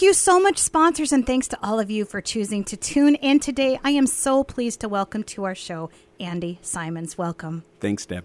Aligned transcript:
Thank 0.00 0.08
you 0.08 0.14
so 0.14 0.40
much, 0.40 0.56
sponsors, 0.56 1.12
and 1.12 1.26
thanks 1.26 1.46
to 1.48 1.58
all 1.62 1.78
of 1.78 1.90
you 1.90 2.06
for 2.06 2.22
choosing 2.22 2.64
to 2.64 2.74
tune 2.74 3.16
in 3.16 3.38
today. 3.38 3.78
I 3.84 3.90
am 3.90 4.06
so 4.06 4.42
pleased 4.42 4.80
to 4.80 4.88
welcome 4.88 5.22
to 5.24 5.44
our 5.44 5.54
show 5.54 5.90
Andy 6.18 6.58
Simons. 6.62 7.18
Welcome. 7.18 7.64
Thanks, 7.80 8.06
Deb. 8.06 8.24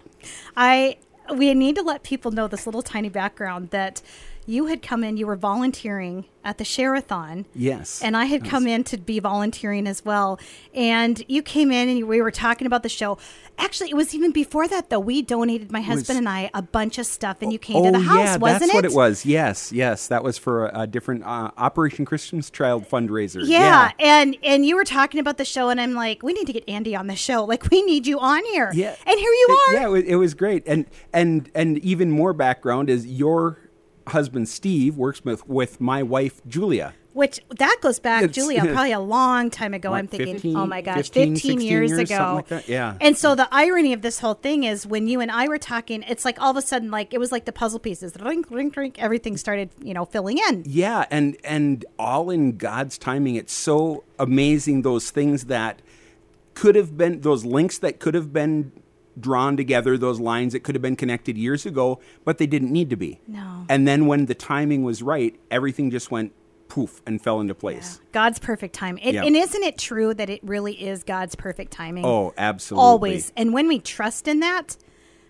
I 0.56 0.96
we 1.34 1.52
need 1.52 1.76
to 1.76 1.82
let 1.82 2.02
people 2.02 2.30
know 2.30 2.48
this 2.48 2.64
little 2.64 2.80
tiny 2.80 3.10
background 3.10 3.72
that 3.72 4.00
you 4.46 4.66
had 4.66 4.80
come 4.82 5.02
in, 5.04 5.16
you 5.16 5.26
were 5.26 5.36
volunteering 5.36 6.24
at 6.44 6.58
the 6.58 6.64
Share-a-thon. 6.64 7.44
Yes. 7.56 8.00
And 8.00 8.16
I 8.16 8.26
had 8.26 8.44
come 8.44 8.68
in 8.68 8.84
to 8.84 8.96
be 8.96 9.18
volunteering 9.18 9.88
as 9.88 10.04
well. 10.04 10.38
And 10.72 11.20
you 11.26 11.42
came 11.42 11.72
in 11.72 11.88
and 11.88 12.06
we 12.06 12.22
were 12.22 12.30
talking 12.30 12.68
about 12.68 12.84
the 12.84 12.88
show. 12.88 13.18
Actually, 13.58 13.90
it 13.90 13.96
was 13.96 14.14
even 14.14 14.30
before 14.30 14.68
that, 14.68 14.88
though. 14.88 15.00
We 15.00 15.22
donated, 15.22 15.72
my 15.72 15.80
husband 15.80 16.08
was- 16.08 16.18
and 16.18 16.28
I, 16.28 16.50
a 16.54 16.62
bunch 16.62 16.98
of 16.98 17.06
stuff, 17.06 17.38
and 17.42 17.52
you 17.52 17.58
came 17.58 17.76
oh, 17.78 17.86
to 17.86 17.90
the 17.90 17.98
house, 17.98 18.18
yeah, 18.18 18.36
wasn't 18.36 18.60
that's 18.60 18.72
it? 18.72 18.76
what 18.76 18.84
it 18.84 18.92
was. 18.92 19.26
Yes, 19.26 19.72
yes. 19.72 20.06
That 20.06 20.22
was 20.22 20.38
for 20.38 20.66
a, 20.66 20.82
a 20.82 20.86
different 20.86 21.24
uh, 21.24 21.50
Operation 21.56 22.04
Christmas 22.04 22.48
Child 22.48 22.88
fundraiser. 22.88 23.40
Yeah, 23.44 23.90
and 23.98 24.36
and 24.44 24.64
you 24.64 24.76
were 24.76 24.84
talking 24.84 25.18
about 25.18 25.38
the 25.38 25.44
show, 25.44 25.70
and 25.70 25.80
I'm 25.80 25.94
like, 25.94 26.22
we 26.22 26.32
need 26.32 26.46
to 26.46 26.52
get 26.52 26.68
Andy 26.68 26.94
on 26.94 27.08
the 27.08 27.16
show. 27.16 27.44
Like, 27.44 27.68
we 27.70 27.82
need 27.82 28.06
you 28.06 28.20
on 28.20 28.44
here. 28.44 28.70
Yeah. 28.72 28.94
and 29.04 29.18
here 29.18 29.30
you 29.32 29.46
It- 29.48 29.76
are. 29.76 29.80
yeah, 29.80 29.98
it, 29.98 30.06
it 30.06 30.16
was 30.16 30.34
great. 30.34 30.62
And 30.66 30.84
and 31.12 31.50
and 31.54 31.78
even 31.78 32.10
more 32.10 32.32
background 32.34 32.88
is 32.90 33.06
your 33.06 33.58
husband 34.08 34.48
Steve 34.48 34.96
works 34.96 35.24
with 35.24 35.48
with 35.48 35.80
my 35.80 36.02
wife 36.02 36.40
Julia. 36.46 36.94
Which 37.12 37.40
that 37.48 37.78
goes 37.80 37.98
back, 37.98 38.24
It's- 38.24 38.34
Julia, 38.34 38.60
probably 38.72 38.92
a 38.92 39.00
long 39.00 39.48
time 39.48 39.72
ago. 39.72 39.92
What, 39.92 39.96
I'm 39.96 40.06
thinking, 40.06 40.34
15 40.34 40.56
oh 40.56 40.66
my 40.66 40.82
gosh, 40.82 40.96
15, 40.96 41.34
15, 41.34 41.36
16 41.36 41.60
years, 41.62 41.90
years, 41.90 42.10
ago. 42.10 42.44
like 42.50 42.68
yeah. 42.68 42.98
And 43.00 43.16
so 43.16 43.34
the 43.34 43.48
irony 43.50 43.94
of 43.94 44.02
this 44.02 44.18
whole 44.18 44.34
thing 44.34 44.64
is 44.64 44.86
when 44.86 45.08
you 45.08 45.22
and 45.22 45.30
I 45.30 45.48
were 45.48 45.56
talking, 45.56 46.02
it's 46.02 46.26
like 46.26 46.38
all 46.38 46.50
of 46.50 46.58
a 46.58 46.62
sudden, 46.62 46.90
like 46.90 47.14
it 47.14 47.18
was 47.18 47.32
like 47.32 47.46
the 47.46 47.52
puzzle 47.52 47.78
pieces, 47.80 48.14
rink, 48.20 48.50
rink, 48.50 48.76
rink, 48.76 49.02
everything 49.02 49.38
started, 49.38 49.70
you 49.80 49.94
know, 49.94 50.04
filling 50.04 50.38
in. 50.46 50.64
Yeah, 50.66 51.06
and 51.10 51.38
and 51.42 51.86
all 51.98 52.28
in 52.28 52.58
God's 52.58 52.98
timing. 52.98 53.36
It's 53.36 53.54
so 53.54 54.04
amazing 54.18 54.82
those 54.82 55.10
things 55.10 55.44
that 55.44 55.80
could 56.52 56.74
have 56.74 56.98
been 56.98 57.22
those 57.22 57.46
links 57.46 57.78
that 57.78 57.98
could 57.98 58.14
have 58.14 58.34
been 58.34 58.72
drawn 59.18 59.56
together, 59.56 59.96
those 59.96 60.20
lines 60.20 60.52
that 60.52 60.60
could 60.60 60.74
have 60.74 60.82
been 60.82 60.96
connected 60.96 61.36
years 61.38 61.64
ago, 61.66 62.00
but 62.24 62.38
they 62.38 62.46
didn't 62.46 62.70
need 62.72 62.90
to 62.90 62.96
be. 62.96 63.20
No. 63.26 63.64
And 63.68 63.86
then 63.88 64.06
when 64.06 64.26
the 64.26 64.34
timing 64.34 64.82
was 64.84 65.02
right, 65.02 65.38
everything 65.50 65.90
just 65.90 66.10
went 66.10 66.32
poof 66.68 67.00
and 67.06 67.22
fell 67.22 67.40
into 67.40 67.54
place. 67.54 68.00
God's 68.12 68.38
perfect 68.38 68.74
time. 68.74 68.98
It, 69.00 69.14
Yeah. 69.14 69.24
And 69.24 69.36
isn't 69.36 69.62
it 69.62 69.78
true 69.78 70.12
that 70.14 70.28
it 70.28 70.40
really 70.42 70.74
is 70.74 71.02
God's 71.04 71.34
perfect 71.34 71.72
timing? 71.72 72.04
Oh, 72.04 72.34
absolutely. 72.36 72.84
Always. 72.84 73.32
And 73.36 73.52
when 73.52 73.68
we 73.68 73.78
trust 73.78 74.26
in 74.28 74.40
that, 74.40 74.76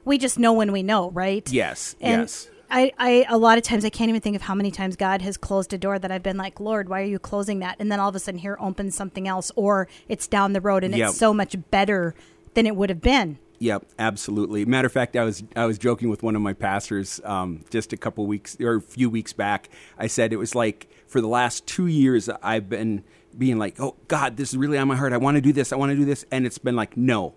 we 0.05 0.19
just 0.19 0.39
know 0.39 0.53
when 0.53 0.73
we 0.73 0.83
know, 0.83 1.11
right? 1.11 1.49
Yes, 1.53 1.95
And 2.01 2.23
yes. 2.23 2.49
I, 2.71 2.93
I, 2.99 3.27
a 3.29 3.39
lot 3.39 3.59
of 3.59 3.65
times, 3.65 3.85
I 3.85 3.91
can't 3.91 4.09
even 4.09 4.21
think 4.21 4.35
of 4.35 4.43
how 4.43 4.55
many 4.55 4.73
times 4.73 4.97
God 4.97 5.23
has 5.23 5.37
closed 5.37 5.73
a 5.73 5.79
door 5.79 6.01
that 6.01 6.11
I've 6.11 6.23
been 6.25 6.37
like, 6.37 6.59
Lord, 6.59 6.89
why 6.89 7.01
are 7.03 7.05
you 7.05 7.19
closing 7.21 7.61
that? 7.61 7.77
And 7.79 7.93
then 7.93 8.01
all 8.01 8.09
of 8.09 8.17
a 8.17 8.19
sudden, 8.19 8.39
here 8.41 8.57
opens 8.59 8.97
something 8.97 9.29
else, 9.29 9.53
or 9.55 9.87
it's 10.09 10.27
down 10.27 10.53
the 10.53 10.61
road 10.61 10.83
and 10.83 10.93
Yep. 10.97 11.11
it's 11.11 11.19
so 11.19 11.33
much 11.33 11.55
better 11.71 12.15
than 12.55 12.67
it 12.67 12.75
would 12.75 12.89
have 12.91 13.01
been. 13.01 13.39
Yep, 13.59 13.87
absolutely. 13.99 14.65
Matter 14.65 14.87
of 14.87 14.93
fact, 14.93 15.17
I 15.17 15.25
was 15.25 15.43
I 15.55 15.65
was 15.65 15.79
joking 15.79 16.11
with 16.11 16.23
one 16.23 16.37
of 16.37 16.43
my 16.43 16.53
pastors 16.53 17.21
um, 17.25 17.65
just 17.71 17.93
a 17.93 17.97
couple 17.97 18.27
weeks 18.27 18.57
or 18.61 18.77
a 18.77 18.81
few 18.81 19.09
weeks 19.09 19.33
back. 19.33 19.71
I 19.99 20.07
said 20.09 20.33
it 20.33 20.37
was 20.37 20.55
like 20.55 20.89
for 21.07 21.21
the 21.21 21.29
last 21.29 21.67
two 21.67 21.87
years 21.87 22.29
I've 22.43 22.69
been 22.69 23.03
being 23.37 23.59
like, 23.59 23.81
"Oh 23.81 23.97
God, 24.09 24.37
this 24.37 24.51
is 24.51 24.57
really 24.57 24.77
on 24.79 24.89
my 24.89 24.97
heart. 24.97 25.13
I 25.13 25.17
want 25.17 25.37
to 25.37 25.41
do 25.41 25.53
this. 25.53 25.73
I 25.73 25.77
want 25.77 25.91
to 25.91 25.97
do 25.97 26.05
this," 26.05 26.25
and 26.31 26.45
it's 26.45 26.59
been 26.59 26.77
like, 26.77 26.97
"No, 26.97 27.35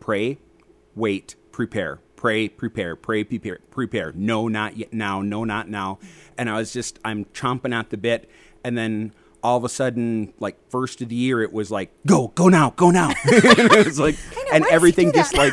pray, 0.00 0.38
wait, 0.94 1.34
prepare, 1.50 2.00
pray, 2.16 2.48
prepare, 2.48 2.94
pray, 2.94 3.24
prepare, 3.24 3.58
prepare. 3.70 4.12
No, 4.14 4.48
not 4.48 4.76
yet 4.76 4.92
now. 4.92 5.22
No, 5.22 5.44
not 5.44 5.68
now." 5.68 5.98
And 6.36 6.50
I 6.50 6.58
was 6.58 6.72
just 6.72 6.98
I'm 7.04 7.24
chomping 7.26 7.74
at 7.74 7.88
the 7.88 7.96
bit, 7.96 8.28
and 8.62 8.76
then 8.76 9.12
all 9.42 9.56
of 9.56 9.64
a 9.64 9.68
sudden, 9.68 10.32
like 10.40 10.56
first 10.70 11.00
of 11.00 11.08
the 11.08 11.14
year, 11.14 11.42
it 11.42 11.52
was 11.52 11.70
like, 11.70 11.90
"Go, 12.06 12.28
go 12.28 12.48
now, 12.48 12.70
go 12.70 12.90
now." 12.90 13.12
it 13.24 13.86
was 13.86 13.98
like, 13.98 14.16
know, 14.36 14.50
and 14.52 14.64
why 14.64 14.68
does 14.68 14.68
he 14.68 14.74
everything 14.74 15.12
just 15.12 15.34
like 15.34 15.52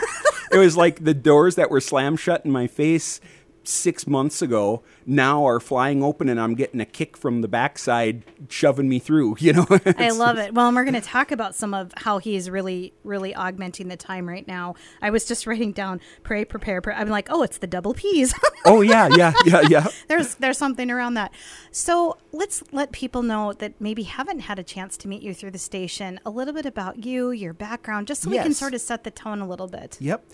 it 0.51 0.57
was 0.57 0.77
like 0.77 1.03
the 1.03 1.13
doors 1.13 1.55
that 1.55 1.69
were 1.69 1.81
slammed 1.81 2.19
shut 2.19 2.45
in 2.45 2.51
my 2.51 2.67
face 2.67 3.19
six 3.67 4.07
months 4.07 4.41
ago 4.41 4.83
now 5.05 5.45
are 5.45 5.59
flying 5.59 6.03
open 6.03 6.29
and 6.29 6.39
I'm 6.39 6.55
getting 6.55 6.79
a 6.79 6.85
kick 6.85 7.17
from 7.17 7.41
the 7.41 7.47
backside 7.47 8.23
shoving 8.49 8.89
me 8.89 8.99
through, 8.99 9.37
you 9.39 9.53
know? 9.53 9.67
I 9.97 10.11
love 10.11 10.37
it. 10.37 10.53
Well, 10.53 10.67
and 10.67 10.75
we're 10.75 10.83
going 10.83 10.95
to 10.95 11.01
talk 11.01 11.31
about 11.31 11.55
some 11.55 11.73
of 11.73 11.93
how 11.97 12.17
he's 12.17 12.49
really, 12.49 12.93
really 13.03 13.33
augmenting 13.35 13.87
the 13.87 13.97
time 13.97 14.27
right 14.27 14.47
now. 14.47 14.75
I 15.01 15.09
was 15.09 15.25
just 15.25 15.47
writing 15.47 15.71
down 15.71 16.01
pray, 16.23 16.45
prepare, 16.45 16.81
pray. 16.81 16.95
I'm 16.95 17.09
like, 17.09 17.27
oh, 17.29 17.43
it's 17.43 17.57
the 17.57 17.67
double 17.67 17.93
P's. 17.93 18.33
oh 18.65 18.81
yeah, 18.81 19.09
yeah, 19.15 19.33
yeah, 19.45 19.61
yeah. 19.69 19.87
there's 20.07 20.35
there's 20.35 20.57
something 20.57 20.89
around 20.89 21.15
that. 21.15 21.31
So 21.71 22.17
let's 22.31 22.63
let 22.71 22.91
people 22.91 23.23
know 23.23 23.53
that 23.53 23.79
maybe 23.79 24.03
haven't 24.03 24.39
had 24.39 24.59
a 24.59 24.63
chance 24.63 24.97
to 24.97 25.07
meet 25.07 25.21
you 25.21 25.33
through 25.33 25.51
the 25.51 25.59
station 25.59 26.19
a 26.25 26.29
little 26.29 26.53
bit 26.53 26.65
about 26.65 27.05
you, 27.05 27.31
your 27.31 27.53
background, 27.53 28.07
just 28.07 28.23
so 28.23 28.29
we 28.29 28.37
can 28.37 28.53
sort 28.53 28.73
of 28.73 28.81
set 28.81 29.03
the 29.03 29.11
tone 29.11 29.41
a 29.41 29.47
little 29.47 29.67
bit. 29.67 29.97
Yep. 29.99 30.25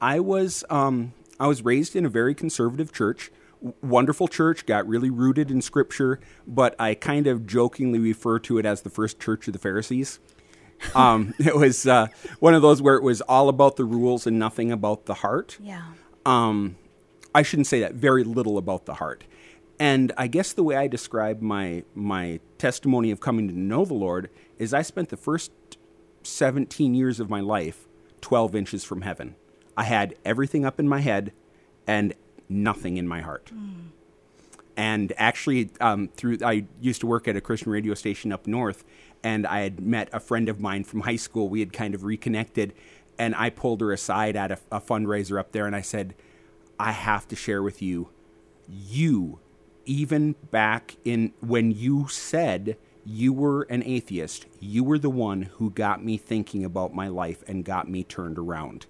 I 0.00 0.20
was 0.20 0.64
um 0.70 1.12
I 1.40 1.46
was 1.46 1.64
raised 1.64 1.94
in 1.96 2.04
a 2.04 2.08
very 2.08 2.34
conservative 2.34 2.92
church. 2.92 3.30
W- 3.62 3.74
Wonderful 3.82 4.28
church, 4.28 4.66
got 4.66 4.86
really 4.86 5.10
rooted 5.10 5.50
in 5.50 5.62
scripture, 5.62 6.20
but 6.46 6.74
I 6.78 6.94
kind 6.94 7.26
of 7.26 7.46
jokingly 7.46 7.98
refer 7.98 8.38
to 8.40 8.58
it 8.58 8.66
as 8.66 8.82
the 8.82 8.90
first 8.90 9.18
church 9.20 9.46
of 9.46 9.52
the 9.52 9.58
Pharisees. 9.58 10.18
Um, 10.94 11.34
it 11.38 11.56
was 11.56 11.86
uh, 11.86 12.08
one 12.40 12.54
of 12.54 12.62
those 12.62 12.80
where 12.82 12.94
it 12.96 13.02
was 13.02 13.20
all 13.22 13.48
about 13.48 13.76
the 13.76 13.84
rules 13.84 14.26
and 14.26 14.38
nothing 14.38 14.70
about 14.72 15.06
the 15.06 15.14
heart. 15.14 15.58
Yeah. 15.60 15.82
um, 16.26 16.76
I 17.34 17.42
shouldn't 17.42 17.66
say 17.66 17.80
that. 17.80 17.94
Very 17.94 18.24
little 18.24 18.56
about 18.58 18.86
the 18.86 18.94
heart, 18.94 19.22
and 19.78 20.12
I 20.16 20.26
guess 20.28 20.52
the 20.54 20.62
way 20.64 20.76
I 20.76 20.88
describe 20.88 21.42
my 21.42 21.84
my 21.94 22.40
testimony 22.56 23.10
of 23.10 23.20
coming 23.20 23.46
to 23.48 23.56
know 23.56 23.84
the 23.84 23.94
Lord 23.94 24.30
is 24.58 24.72
I 24.72 24.82
spent 24.82 25.10
the 25.10 25.16
first 25.18 25.52
seventeen 26.22 26.94
years 26.94 27.20
of 27.20 27.28
my 27.28 27.40
life 27.40 27.86
twelve 28.22 28.56
inches 28.56 28.82
from 28.82 29.02
heaven. 29.02 29.36
I 29.78 29.84
had 29.84 30.16
everything 30.24 30.64
up 30.64 30.80
in 30.80 30.88
my 30.88 30.98
head 30.98 31.32
and 31.86 32.12
nothing 32.48 32.96
in 32.96 33.06
my 33.06 33.20
heart. 33.20 33.52
And 34.76 35.12
actually, 35.16 35.70
um, 35.80 36.08
through 36.08 36.38
I 36.44 36.64
used 36.80 37.00
to 37.02 37.06
work 37.06 37.28
at 37.28 37.36
a 37.36 37.40
Christian 37.40 37.70
radio 37.70 37.94
station 37.94 38.32
up 38.32 38.48
north, 38.48 38.84
and 39.22 39.46
I 39.46 39.60
had 39.60 39.80
met 39.80 40.08
a 40.12 40.18
friend 40.18 40.48
of 40.48 40.60
mine 40.60 40.82
from 40.82 41.02
high 41.02 41.16
school. 41.16 41.48
We 41.48 41.60
had 41.60 41.72
kind 41.72 41.94
of 41.94 42.02
reconnected, 42.02 42.74
and 43.18 43.36
I 43.36 43.50
pulled 43.50 43.80
her 43.80 43.92
aside 43.92 44.34
at 44.34 44.50
a, 44.50 44.58
a 44.72 44.80
fundraiser 44.80 45.38
up 45.38 45.52
there, 45.52 45.66
and 45.66 45.76
I 45.76 45.80
said, 45.80 46.16
"I 46.78 46.90
have 46.90 47.28
to 47.28 47.36
share 47.36 47.62
with 47.62 47.80
you, 47.80 48.08
you, 48.68 49.38
even 49.84 50.34
back 50.50 50.96
in 51.04 51.32
when 51.40 51.70
you 51.70 52.08
said." 52.08 52.76
You 53.10 53.32
were 53.32 53.62
an 53.70 53.82
atheist. 53.84 54.44
You 54.60 54.84
were 54.84 54.98
the 54.98 55.08
one 55.08 55.42
who 55.56 55.70
got 55.70 56.04
me 56.04 56.18
thinking 56.18 56.62
about 56.62 56.92
my 56.92 57.08
life 57.08 57.42
and 57.48 57.64
got 57.64 57.88
me 57.88 58.04
turned 58.04 58.36
around 58.36 58.84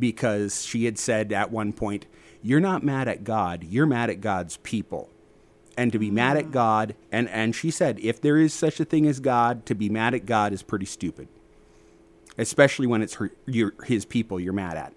because 0.00 0.64
she 0.64 0.86
had 0.86 0.98
said 0.98 1.32
at 1.32 1.52
one 1.52 1.72
point, 1.72 2.06
You're 2.42 2.60
not 2.60 2.82
mad 2.82 3.06
at 3.06 3.22
God, 3.22 3.62
you're 3.62 3.86
mad 3.86 4.10
at 4.10 4.20
God's 4.20 4.56
people. 4.58 5.10
And 5.76 5.92
to 5.92 5.98
be 5.98 6.10
mad 6.10 6.36
at 6.36 6.50
God, 6.50 6.94
and, 7.10 7.28
and 7.30 7.54
she 7.54 7.70
said, 7.70 7.98
if 8.02 8.20
there 8.20 8.36
is 8.36 8.52
such 8.52 8.80
a 8.80 8.84
thing 8.84 9.06
as 9.06 9.18
God, 9.18 9.64
to 9.64 9.74
be 9.74 9.88
mad 9.88 10.12
at 10.12 10.26
God 10.26 10.52
is 10.52 10.62
pretty 10.62 10.84
stupid. 10.84 11.26
Especially 12.36 12.86
when 12.86 13.00
it's 13.00 13.14
her, 13.14 13.30
your, 13.46 13.72
his 13.84 14.04
people 14.04 14.38
you're 14.38 14.52
mad 14.52 14.76
at. 14.76 14.92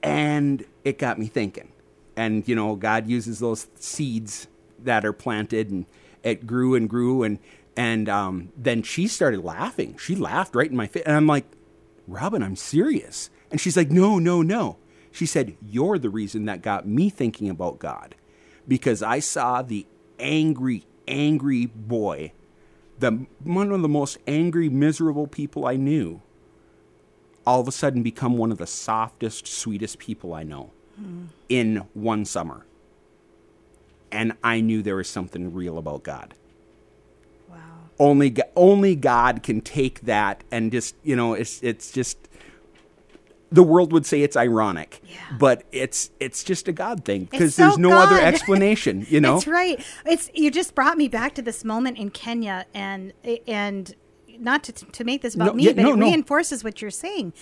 And 0.00 0.64
it 0.84 0.98
got 0.98 1.18
me 1.18 1.26
thinking. 1.26 1.72
And, 2.14 2.46
you 2.46 2.54
know, 2.54 2.76
God 2.76 3.08
uses 3.08 3.40
those 3.40 3.66
seeds 3.74 4.46
that 4.78 5.04
are 5.04 5.12
planted, 5.12 5.70
and 5.70 5.86
it 6.22 6.46
grew 6.46 6.76
and 6.76 6.88
grew. 6.88 7.24
And, 7.24 7.40
and 7.76 8.08
um, 8.08 8.52
then 8.56 8.82
she 8.82 9.08
started 9.08 9.42
laughing. 9.42 9.96
She 9.98 10.14
laughed 10.14 10.54
right 10.54 10.70
in 10.70 10.76
my 10.76 10.86
face. 10.86 11.04
And 11.04 11.16
I'm 11.16 11.26
like, 11.26 11.46
Robin, 12.06 12.44
I'm 12.44 12.54
serious. 12.54 13.28
And 13.52 13.60
she's 13.60 13.76
like, 13.76 13.90
no, 13.90 14.18
no, 14.18 14.42
no. 14.42 14.78
She 15.12 15.26
said, 15.26 15.56
You're 15.60 15.98
the 15.98 16.10
reason 16.10 16.46
that 16.46 16.62
got 16.62 16.88
me 16.88 17.10
thinking 17.10 17.50
about 17.50 17.78
God. 17.78 18.14
Because 18.66 19.02
I 19.02 19.20
saw 19.20 19.62
the 19.62 19.86
angry, 20.18 20.86
angry 21.06 21.66
boy, 21.66 22.32
the 22.98 23.26
one 23.44 23.70
of 23.70 23.82
the 23.82 23.88
most 23.88 24.18
angry, 24.26 24.68
miserable 24.68 25.26
people 25.26 25.66
I 25.66 25.76
knew, 25.76 26.22
all 27.46 27.60
of 27.60 27.68
a 27.68 27.72
sudden 27.72 28.02
become 28.02 28.38
one 28.38 28.52
of 28.52 28.58
the 28.58 28.66
softest, 28.66 29.46
sweetest 29.46 29.98
people 29.98 30.32
I 30.32 30.44
know 30.44 30.70
hmm. 30.96 31.24
in 31.48 31.84
one 31.92 32.24
summer. 32.24 32.64
And 34.10 34.34
I 34.42 34.60
knew 34.60 34.82
there 34.82 34.96
was 34.96 35.08
something 35.08 35.52
real 35.52 35.78
about 35.78 36.02
God 36.04 36.34
Wow. 37.48 37.58
only 37.98 38.34
only 38.56 38.94
God 38.94 39.42
can 39.42 39.60
take 39.60 40.02
that 40.02 40.44
and 40.50 40.70
just 40.70 40.94
you 41.02 41.16
know 41.16 41.34
it's 41.34 41.62
it's 41.62 41.90
just 41.92 42.18
the 43.52 43.62
world 43.62 43.92
would 43.92 44.06
say 44.06 44.22
it's 44.22 44.36
ironic, 44.36 45.00
Yeah. 45.04 45.16
but 45.38 45.64
it's 45.72 46.10
it's 46.20 46.42
just 46.42 46.68
a 46.68 46.72
God 46.72 47.04
thing 47.04 47.24
because 47.30 47.54
so 47.54 47.62
there's 47.62 47.78
no 47.78 47.92
other 47.92 48.18
explanation. 48.32 49.06
You 49.08 49.20
know, 49.20 49.34
That's 49.34 49.46
right. 49.46 49.84
It's 50.06 50.30
you 50.34 50.50
just 50.50 50.74
brought 50.74 50.96
me 50.96 51.08
back 51.08 51.34
to 51.34 51.42
this 51.42 51.64
moment 51.64 51.98
in 51.98 52.10
Kenya, 52.10 52.66
and 52.74 53.12
and 53.46 53.94
not 54.38 54.64
to 54.64 54.72
to 54.72 55.04
make 55.04 55.22
this 55.22 55.34
about 55.34 55.46
No, 55.48 55.52
me, 55.54 55.64
yeah, 55.64 55.72
but 55.72 55.82
no, 55.82 55.92
it 55.92 55.96
no. 55.96 56.06
reinforces 56.06 56.64
what 56.64 56.80
you're 56.82 56.90
saying. 56.90 57.32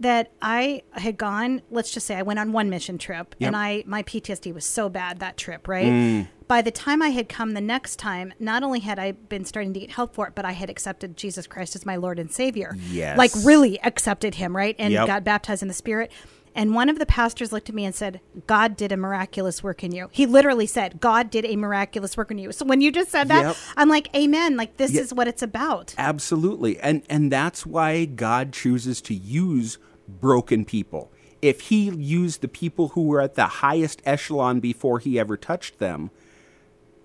That 0.00 0.32
I 0.42 0.82
had 0.92 1.16
gone, 1.16 1.62
let's 1.70 1.92
just 1.92 2.06
say 2.06 2.16
I 2.16 2.22
went 2.22 2.38
on 2.38 2.52
one 2.52 2.70
mission 2.70 2.98
trip 2.98 3.34
Yep. 3.38 3.46
and 3.48 3.56
I 3.56 3.84
my 3.86 4.02
PTSD 4.02 4.52
was 4.52 4.64
so 4.64 4.88
bad 4.88 5.18
that 5.20 5.36
trip, 5.36 5.68
right? 5.68 5.86
Mm. 5.86 6.28
By 6.46 6.60
the 6.60 6.70
time 6.70 7.00
I 7.00 7.08
had 7.08 7.28
come 7.28 7.52
the 7.52 7.60
next 7.60 7.96
time, 7.96 8.34
not 8.38 8.62
only 8.62 8.80
had 8.80 8.98
I 8.98 9.12
been 9.12 9.44
starting 9.44 9.72
to 9.74 9.80
get 9.80 9.90
help 9.92 10.14
for 10.14 10.26
it, 10.28 10.34
but 10.34 10.44
I 10.44 10.52
had 10.52 10.68
accepted 10.68 11.16
Jesus 11.16 11.46
Christ 11.46 11.74
as 11.74 11.86
my 11.86 11.96
Lord 11.96 12.18
and 12.18 12.30
Savior. 12.30 12.76
Yes. 12.90 13.16
Like 13.16 13.30
really 13.44 13.80
accepted 13.82 14.34
him, 14.34 14.54
right? 14.54 14.76
And 14.78 14.92
Yep. 14.92 15.06
got 15.06 15.24
baptized 15.24 15.62
in 15.62 15.68
the 15.68 15.74
Spirit. 15.74 16.12
And 16.54 16.74
one 16.74 16.88
of 16.88 16.98
the 17.00 17.06
pastors 17.06 17.52
looked 17.52 17.68
at 17.68 17.74
me 17.74 17.84
and 17.84 17.94
said, 17.94 18.20
God 18.46 18.76
did 18.76 18.92
a 18.92 18.96
miraculous 18.96 19.62
work 19.62 19.82
in 19.82 19.90
you. 19.92 20.08
He 20.12 20.24
literally 20.24 20.66
said, 20.66 21.00
God 21.00 21.28
did 21.30 21.44
a 21.44 21.56
miraculous 21.56 22.16
work 22.16 22.30
in 22.30 22.38
you. 22.38 22.52
So 22.52 22.64
when 22.64 22.80
you 22.80 22.92
just 22.92 23.10
said 23.10 23.28
that, 23.28 23.42
Yep. 23.44 23.56
I'm 23.76 23.88
like, 23.88 24.14
Amen. 24.14 24.56
Like 24.56 24.76
this 24.76 24.92
Yeah. 24.92 25.00
is 25.00 25.12
what 25.12 25.26
it's 25.26 25.42
about. 25.42 25.94
Absolutely. 25.98 26.78
And 26.78 27.02
and 27.10 27.32
that's 27.32 27.66
why 27.66 28.04
God 28.04 28.52
chooses 28.52 29.00
to 29.02 29.14
use 29.14 29.78
broken 30.08 30.64
people. 30.64 31.10
If 31.42 31.62
he 31.62 31.90
used 31.90 32.40
the 32.40 32.48
people 32.48 32.88
who 32.90 33.02
were 33.08 33.20
at 33.20 33.34
the 33.34 33.46
highest 33.46 34.00
echelon 34.06 34.60
before 34.60 34.98
he 35.00 35.18
ever 35.18 35.36
touched 35.36 35.78
them, 35.78 36.10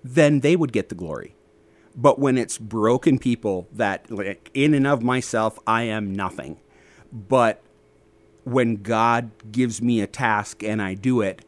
then 0.04 0.40
they 0.40 0.56
would 0.56 0.72
get 0.72 0.88
the 0.90 0.94
glory. 0.94 1.34
But 1.96 2.18
when 2.20 2.38
it's 2.38 2.56
broken 2.56 3.18
people 3.18 3.68
that 3.72 4.10
like 4.10 4.50
in 4.54 4.74
and 4.74 4.86
of 4.86 5.02
myself 5.02 5.58
I 5.66 5.82
am 5.82 6.14
nothing. 6.14 6.58
But 7.12 7.62
when 8.50 8.76
God 8.76 9.30
gives 9.50 9.80
me 9.80 10.00
a 10.00 10.06
task 10.06 10.62
and 10.62 10.82
I 10.82 10.94
do 10.94 11.20
it, 11.20 11.44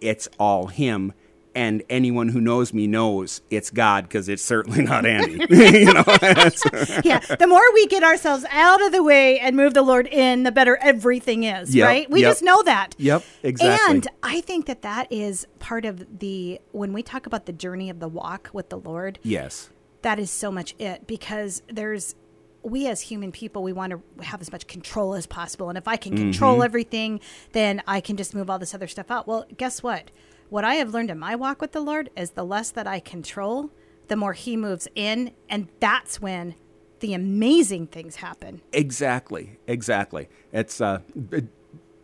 it's 0.00 0.28
all 0.38 0.66
him 0.66 1.12
and 1.54 1.82
anyone 1.90 2.28
who 2.28 2.40
knows 2.40 2.72
me 2.72 2.86
knows 2.86 3.42
it's 3.50 3.70
God 3.70 4.04
because 4.04 4.28
it's 4.28 4.42
certainly 4.42 4.82
not 4.84 5.06
Andy. 5.06 5.32
you 5.50 5.92
know, 5.92 6.04
yeah. 7.04 7.18
The 7.18 7.46
more 7.48 7.62
we 7.74 7.86
get 7.86 8.02
ourselves 8.02 8.44
out 8.50 8.82
of 8.82 8.92
the 8.92 9.02
way 9.02 9.38
and 9.38 9.56
move 9.56 9.74
the 9.74 9.82
Lord 9.82 10.06
in, 10.06 10.42
the 10.42 10.52
better 10.52 10.76
everything 10.78 11.44
is, 11.44 11.74
Yep, 11.74 11.86
right? 11.86 12.10
We 12.10 12.22
yep. 12.22 12.30
just 12.30 12.42
know 12.42 12.62
that. 12.62 12.94
Yep, 12.98 13.24
exactly. 13.42 13.96
And 13.96 14.08
I 14.22 14.40
think 14.40 14.66
that 14.66 14.82
that 14.82 15.10
is 15.10 15.46
part 15.58 15.84
of 15.84 16.18
the, 16.18 16.60
when 16.72 16.92
we 16.92 17.02
talk 17.02 17.26
about 17.26 17.46
the 17.46 17.52
journey 17.52 17.90
of 17.90 18.00
the 18.00 18.08
walk 18.08 18.50
with 18.52 18.68
the 18.68 18.78
Lord, 18.78 19.18
yes. 19.22 19.70
that 20.02 20.18
is 20.18 20.30
so 20.30 20.50
much 20.50 20.74
it 20.78 21.06
because 21.06 21.62
there's, 21.68 22.14
we 22.62 22.86
as 22.86 23.00
human 23.00 23.32
people, 23.32 23.62
we 23.62 23.72
want 23.72 23.92
to 23.92 24.24
have 24.24 24.40
as 24.40 24.52
much 24.52 24.66
control 24.66 25.14
as 25.14 25.26
possible. 25.26 25.68
And 25.68 25.76
if 25.76 25.88
I 25.88 25.96
can 25.96 26.16
control 26.16 26.54
Mm-hmm. 26.56 26.64
everything, 26.64 27.20
then 27.52 27.82
I 27.86 28.00
can 28.00 28.16
just 28.16 28.34
move 28.34 28.48
all 28.48 28.58
this 28.58 28.74
other 28.74 28.86
stuff 28.86 29.10
out. 29.10 29.26
Well, 29.26 29.46
guess 29.56 29.82
what? 29.82 30.10
What 30.48 30.64
I 30.64 30.74
have 30.74 30.92
learned 30.92 31.10
in 31.10 31.18
my 31.18 31.34
walk 31.34 31.60
with 31.60 31.72
the 31.72 31.80
Lord 31.80 32.10
is 32.16 32.30
the 32.32 32.44
less 32.44 32.70
that 32.70 32.86
I 32.86 33.00
control, 33.00 33.70
the 34.08 34.16
more 34.16 34.32
He 34.34 34.56
moves 34.56 34.86
in. 34.94 35.32
And 35.48 35.68
that's 35.80 36.20
when 36.20 36.54
the 37.00 37.14
amazing 37.14 37.88
things 37.88 38.16
happen. 38.16 38.60
Exactly, 38.72 39.58
exactly. 39.66 40.28
It's 40.52 40.80
a 40.80 41.02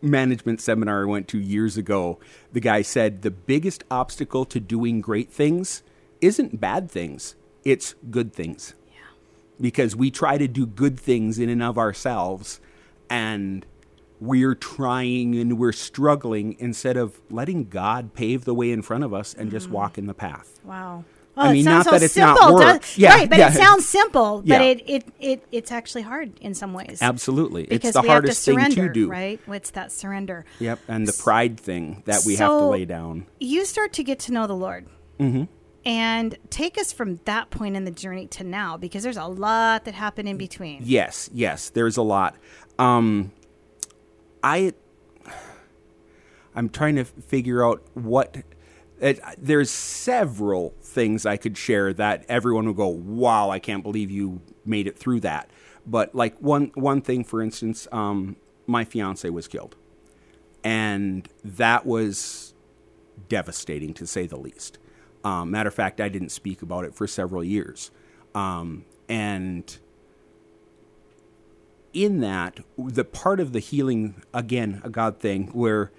management 0.01 0.61
seminar 0.61 1.03
I 1.03 1.05
went 1.05 1.27
to 1.29 1.39
years 1.39 1.77
ago. 1.77 2.19
The 2.51 2.59
guy 2.59 2.81
said 2.81 3.21
the 3.21 3.31
biggest 3.31 3.83
obstacle 3.91 4.45
to 4.45 4.59
doing 4.59 4.99
great 5.01 5.31
things 5.31 5.83
isn't 6.21 6.59
bad 6.59 6.89
things; 6.91 7.35
it's 7.63 7.95
good 8.09 8.33
things. 8.33 8.75
Because 9.61 9.95
we 9.95 10.09
try 10.11 10.37
to 10.37 10.47
do 10.47 10.65
good 10.65 10.99
things 10.99 11.37
in 11.39 11.49
and 11.49 11.61
of 11.61 11.77
ourselves, 11.77 12.61
and 13.09 13.65
we're 14.21 14.55
trying 14.55 15.35
and 15.35 15.57
we're 15.57 15.71
struggling 15.71 16.55
instead 16.59 16.97
of 16.97 17.19
letting 17.29 17.65
God 17.69 18.13
pave 18.13 18.45
the 18.45 18.53
way 18.53 18.71
in 18.71 18.81
front 18.81 19.03
of 19.03 19.13
us 19.13 19.33
and 19.33 19.49
just 19.51 19.69
walk 19.69 19.97
in 19.97 20.07
the 20.07 20.13
path. 20.13 20.59
Wow. 20.63 21.03
I 21.37 21.53
mean, 21.53 21.63
not 21.63 21.85
so 21.85 21.91
that 21.91 22.03
it's 22.03 22.17
not 22.17 22.37
simple, 22.37 22.55
work. 22.55 22.81
does- 22.81 22.97
Yeah, 22.97 23.13
right, 23.13 23.29
but 23.29 23.37
yeah. 23.39 23.47
it 23.49 23.53
sounds 23.53 23.87
simple, 23.87 24.39
but 24.41 24.47
Yeah. 24.47 24.61
it, 24.61 24.83
it, 24.87 25.05
it 25.21 25.45
it's 25.53 25.71
actually 25.71 26.01
hard 26.01 26.37
in 26.39 26.53
some 26.53 26.73
ways. 26.73 26.99
Absolutely, 27.01 27.63
Because 27.63 27.75
it's 27.89 27.93
the 27.93 27.99
have 27.99 28.03
to 28.05 28.11
hardest 28.11 28.43
thing 28.45 28.59
to 28.71 28.89
do. 28.91 29.09
right? 29.09 29.39
It's 29.47 29.71
that 29.71 29.93
surrender. 29.93 30.43
Yep, 30.59 30.79
and 30.89 31.07
the 31.07 31.13
pride 31.13 31.57
thing 31.57 32.03
that 32.05 32.23
we 32.25 32.35
have 32.35 32.49
to 32.49 32.65
lay 32.65 32.83
down. 32.83 33.25
You 33.39 33.63
start 33.63 33.93
to 33.93 34.03
get 34.03 34.19
to 34.21 34.33
know 34.33 34.47
the 34.47 34.55
Lord. 34.55 34.87
Mm-hmm. 35.17 35.43
And 35.89 36.37
take 36.51 36.77
us 36.77 36.93
from 36.93 37.19
that 37.25 37.49
point 37.49 37.75
in 37.75 37.83
the 37.83 37.89
journey 37.89 38.27
to 38.27 38.43
now, 38.43 38.77
because 38.77 39.01
there's 39.01 39.17
a 39.17 39.25
lot 39.25 39.85
that 39.85 39.95
happened 39.95 40.29
in 40.29 40.37
between. 40.37 40.83
Yes, 40.85 41.31
yes, 41.33 41.71
there's 41.71 41.97
a 41.97 42.03
lot. 42.03 42.35
Um, 42.77 43.31
I, 44.43 44.73
I'm 46.53 46.69
trying 46.69 46.97
to 46.97 47.05
figure 47.05 47.65
out 47.65 47.81
what. 47.95 48.37
It, 49.01 49.19
there's 49.39 49.71
several 49.71 50.75
things 50.83 51.25
I 51.25 51.37
could 51.37 51.57
share 51.57 51.91
that 51.93 52.23
everyone 52.29 52.67
will 52.67 52.73
go, 52.73 52.89
"Wow, 52.89 53.49
I 53.49 53.57
can't 53.57 53.81
believe 53.81 54.11
you 54.11 54.41
made 54.63 54.85
it 54.85 54.95
through 54.95 55.21
that." 55.21 55.49
But 55.87 56.13
like 56.13 56.37
one 56.37 56.71
one 56.75 57.01
thing, 57.01 57.23
for 57.23 57.41
instance, 57.41 57.87
um, 57.91 58.35
my 58.67 58.85
fiance 58.85 59.27
was 59.27 59.47
killed, 59.47 59.75
and 60.63 61.27
that 61.43 61.87
was 61.87 62.53
devastating 63.27 63.95
to 63.95 64.05
say 64.05 64.27
the 64.27 64.37
least. 64.37 64.77
Um, 65.23 65.51
matter 65.51 65.67
of 65.67 65.73
fact, 65.73 65.99
I 65.99 66.09
didn't 66.09 66.29
speak 66.29 66.61
about 66.61 66.85
it 66.85 66.95
for 66.95 67.07
several 67.07 67.43
years, 67.43 67.91
um, 68.33 68.85
and 69.07 69.77
in 71.93 72.21
that, 72.21 72.59
the 72.77 73.03
part 73.03 73.39
of 73.39 73.51
the 73.51 73.59
healing, 73.59 74.21
again, 74.33 74.81
a 74.83 74.89
God 74.89 75.19
thing, 75.19 75.47
where 75.47 75.91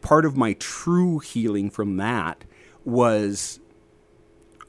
part 0.00 0.24
of 0.24 0.36
my 0.36 0.54
true 0.54 1.18
healing 1.18 1.70
from 1.70 1.96
that 1.98 2.44
was 2.84 3.60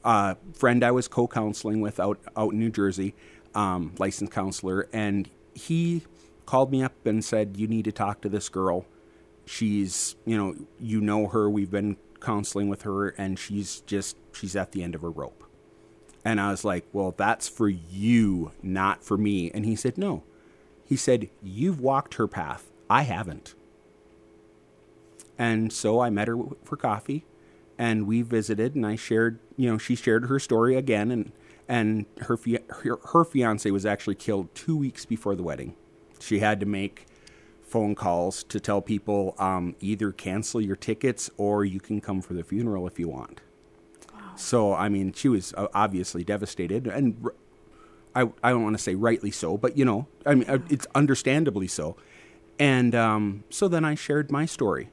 a 0.04 0.36
friend 0.54 0.84
I 0.84 0.90
was 0.90 1.08
co 1.08 1.26
counseling 1.26 1.80
with 1.80 1.98
out, 1.98 2.18
out 2.36 2.52
in 2.52 2.58
New 2.58 2.70
Jersey, 2.70 3.14
um, 3.54 3.92
licensed 3.98 4.32
counselor, 4.32 4.88
and 4.92 5.28
he 5.54 6.02
called 6.46 6.70
me 6.70 6.82
up 6.82 7.06
and 7.06 7.24
said, 7.24 7.56
You 7.56 7.66
need 7.66 7.84
to 7.84 7.92
talk 7.92 8.20
to 8.22 8.28
this 8.28 8.48
girl. 8.48 8.86
She's, 9.44 10.16
you 10.24 10.36
know, 10.36 10.54
you 10.78 11.00
know 11.00 11.26
her. 11.28 11.50
We've 11.50 11.70
been 11.70 11.96
counseling 12.22 12.68
with 12.68 12.82
her, 12.82 13.08
and 13.08 13.38
she's 13.38 13.80
just, 13.80 14.16
she's 14.32 14.56
at 14.56 14.72
the 14.72 14.82
end 14.82 14.94
of 14.94 15.02
her 15.02 15.10
rope. 15.10 15.44
And 16.24 16.40
I 16.40 16.50
was 16.50 16.64
like, 16.64 16.84
Well, 16.92 17.14
that's 17.16 17.48
for 17.48 17.68
you, 17.68 18.52
not 18.62 19.02
for 19.02 19.18
me. 19.18 19.50
And 19.50 19.66
he 19.66 19.76
said, 19.76 19.98
No. 19.98 20.22
He 20.84 20.96
said, 20.96 21.28
You've 21.42 21.80
walked 21.80 22.14
her 22.14 22.28
path. 22.28 22.70
I 22.88 23.02
haven't. 23.02 23.54
And 25.38 25.72
so 25.72 26.00
I 26.00 26.10
met 26.10 26.28
her 26.28 26.38
for 26.62 26.76
coffee 26.76 27.24
and 27.78 28.06
we 28.06 28.22
visited 28.22 28.74
and 28.74 28.86
I 28.86 28.96
shared, 28.96 29.38
you 29.56 29.68
know, 29.68 29.78
she 29.78 29.96
shared 29.96 30.26
her 30.26 30.38
story 30.38 30.76
again 30.76 31.10
and 31.10 31.32
and 31.68 32.06
her 32.20 32.38
her, 32.82 32.98
her 33.12 33.24
fiance 33.24 33.70
was 33.70 33.86
actually 33.86 34.16
killed 34.16 34.54
2 34.54 34.76
weeks 34.76 35.04
before 35.04 35.34
the 35.34 35.42
wedding. 35.42 35.74
She 36.20 36.40
had 36.40 36.60
to 36.60 36.66
make 36.66 37.06
phone 37.72 37.94
calls 37.94 38.44
to 38.44 38.60
tell 38.60 38.82
people 38.82 39.34
um, 39.38 39.74
either 39.80 40.12
cancel 40.12 40.60
your 40.60 40.76
tickets 40.76 41.30
or 41.36 41.64
you 41.64 41.80
can 41.80 42.00
come 42.00 42.20
for 42.20 42.34
the 42.34 42.44
funeral 42.44 42.86
if 42.86 42.98
you 42.98 43.08
want. 43.08 43.40
So 44.36 44.74
I 44.74 44.88
mean, 44.88 45.12
she 45.12 45.28
was 45.28 45.54
uh, 45.56 45.68
obviously 45.74 46.24
devastated, 46.24 46.86
and 46.86 47.28
I, 48.14 48.22
I 48.42 48.50
don't 48.50 48.62
want 48.62 48.76
to 48.76 48.82
say 48.82 48.94
rightly 48.94 49.30
so, 49.30 49.56
but 49.56 49.76
you 49.76 49.84
know, 49.84 50.06
I 50.26 50.34
mean, 50.34 50.48
uh, 50.48 50.58
it's 50.68 50.86
understandably 50.94 51.68
so. 51.68 51.96
And 52.58 52.94
um, 52.94 53.44
so 53.50 53.68
then 53.68 53.84
I 53.84 53.94
shared 53.94 54.30
my 54.30 54.46
story 54.46 54.90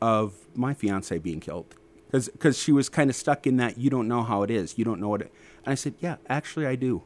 of 0.00 0.34
my 0.54 0.74
fiance 0.74 1.16
being 1.18 1.40
killed 1.40 1.74
because 2.10 2.58
she 2.58 2.72
was 2.72 2.88
kind 2.88 3.10
of 3.10 3.16
stuck 3.16 3.46
in 3.46 3.56
that 3.58 3.76
you 3.78 3.90
don't 3.90 4.08
know 4.08 4.22
how 4.22 4.42
it 4.42 4.50
is, 4.50 4.78
you 4.78 4.84
don't 4.84 5.00
know 5.00 5.08
what. 5.08 5.22
It, 5.22 5.32
and 5.64 5.72
I 5.72 5.74
said, 5.74 5.94
yeah, 6.00 6.16
actually 6.28 6.66
I 6.66 6.74
do. 6.76 7.02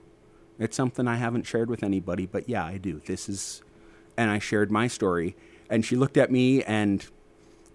It's 0.59 0.77
something 0.77 1.09
I 1.09 1.17
haven't 1.17 1.45
shared 1.45 1.69
with 1.69 1.83
anybody, 1.83 2.27
but 2.27 2.49
yeah, 2.49 2.65
I 2.65 2.79
do. 2.79 3.01
This 3.05 3.29
is, 3.29 3.63
and 4.23 4.31
I 4.31 4.39
shared 4.39 4.71
my 4.71 4.87
story, 4.87 5.37
and 5.69 5.85
she 5.85 5.97
looked 5.97 6.17
at 6.17 6.31
me 6.31 6.63
and 6.63 7.05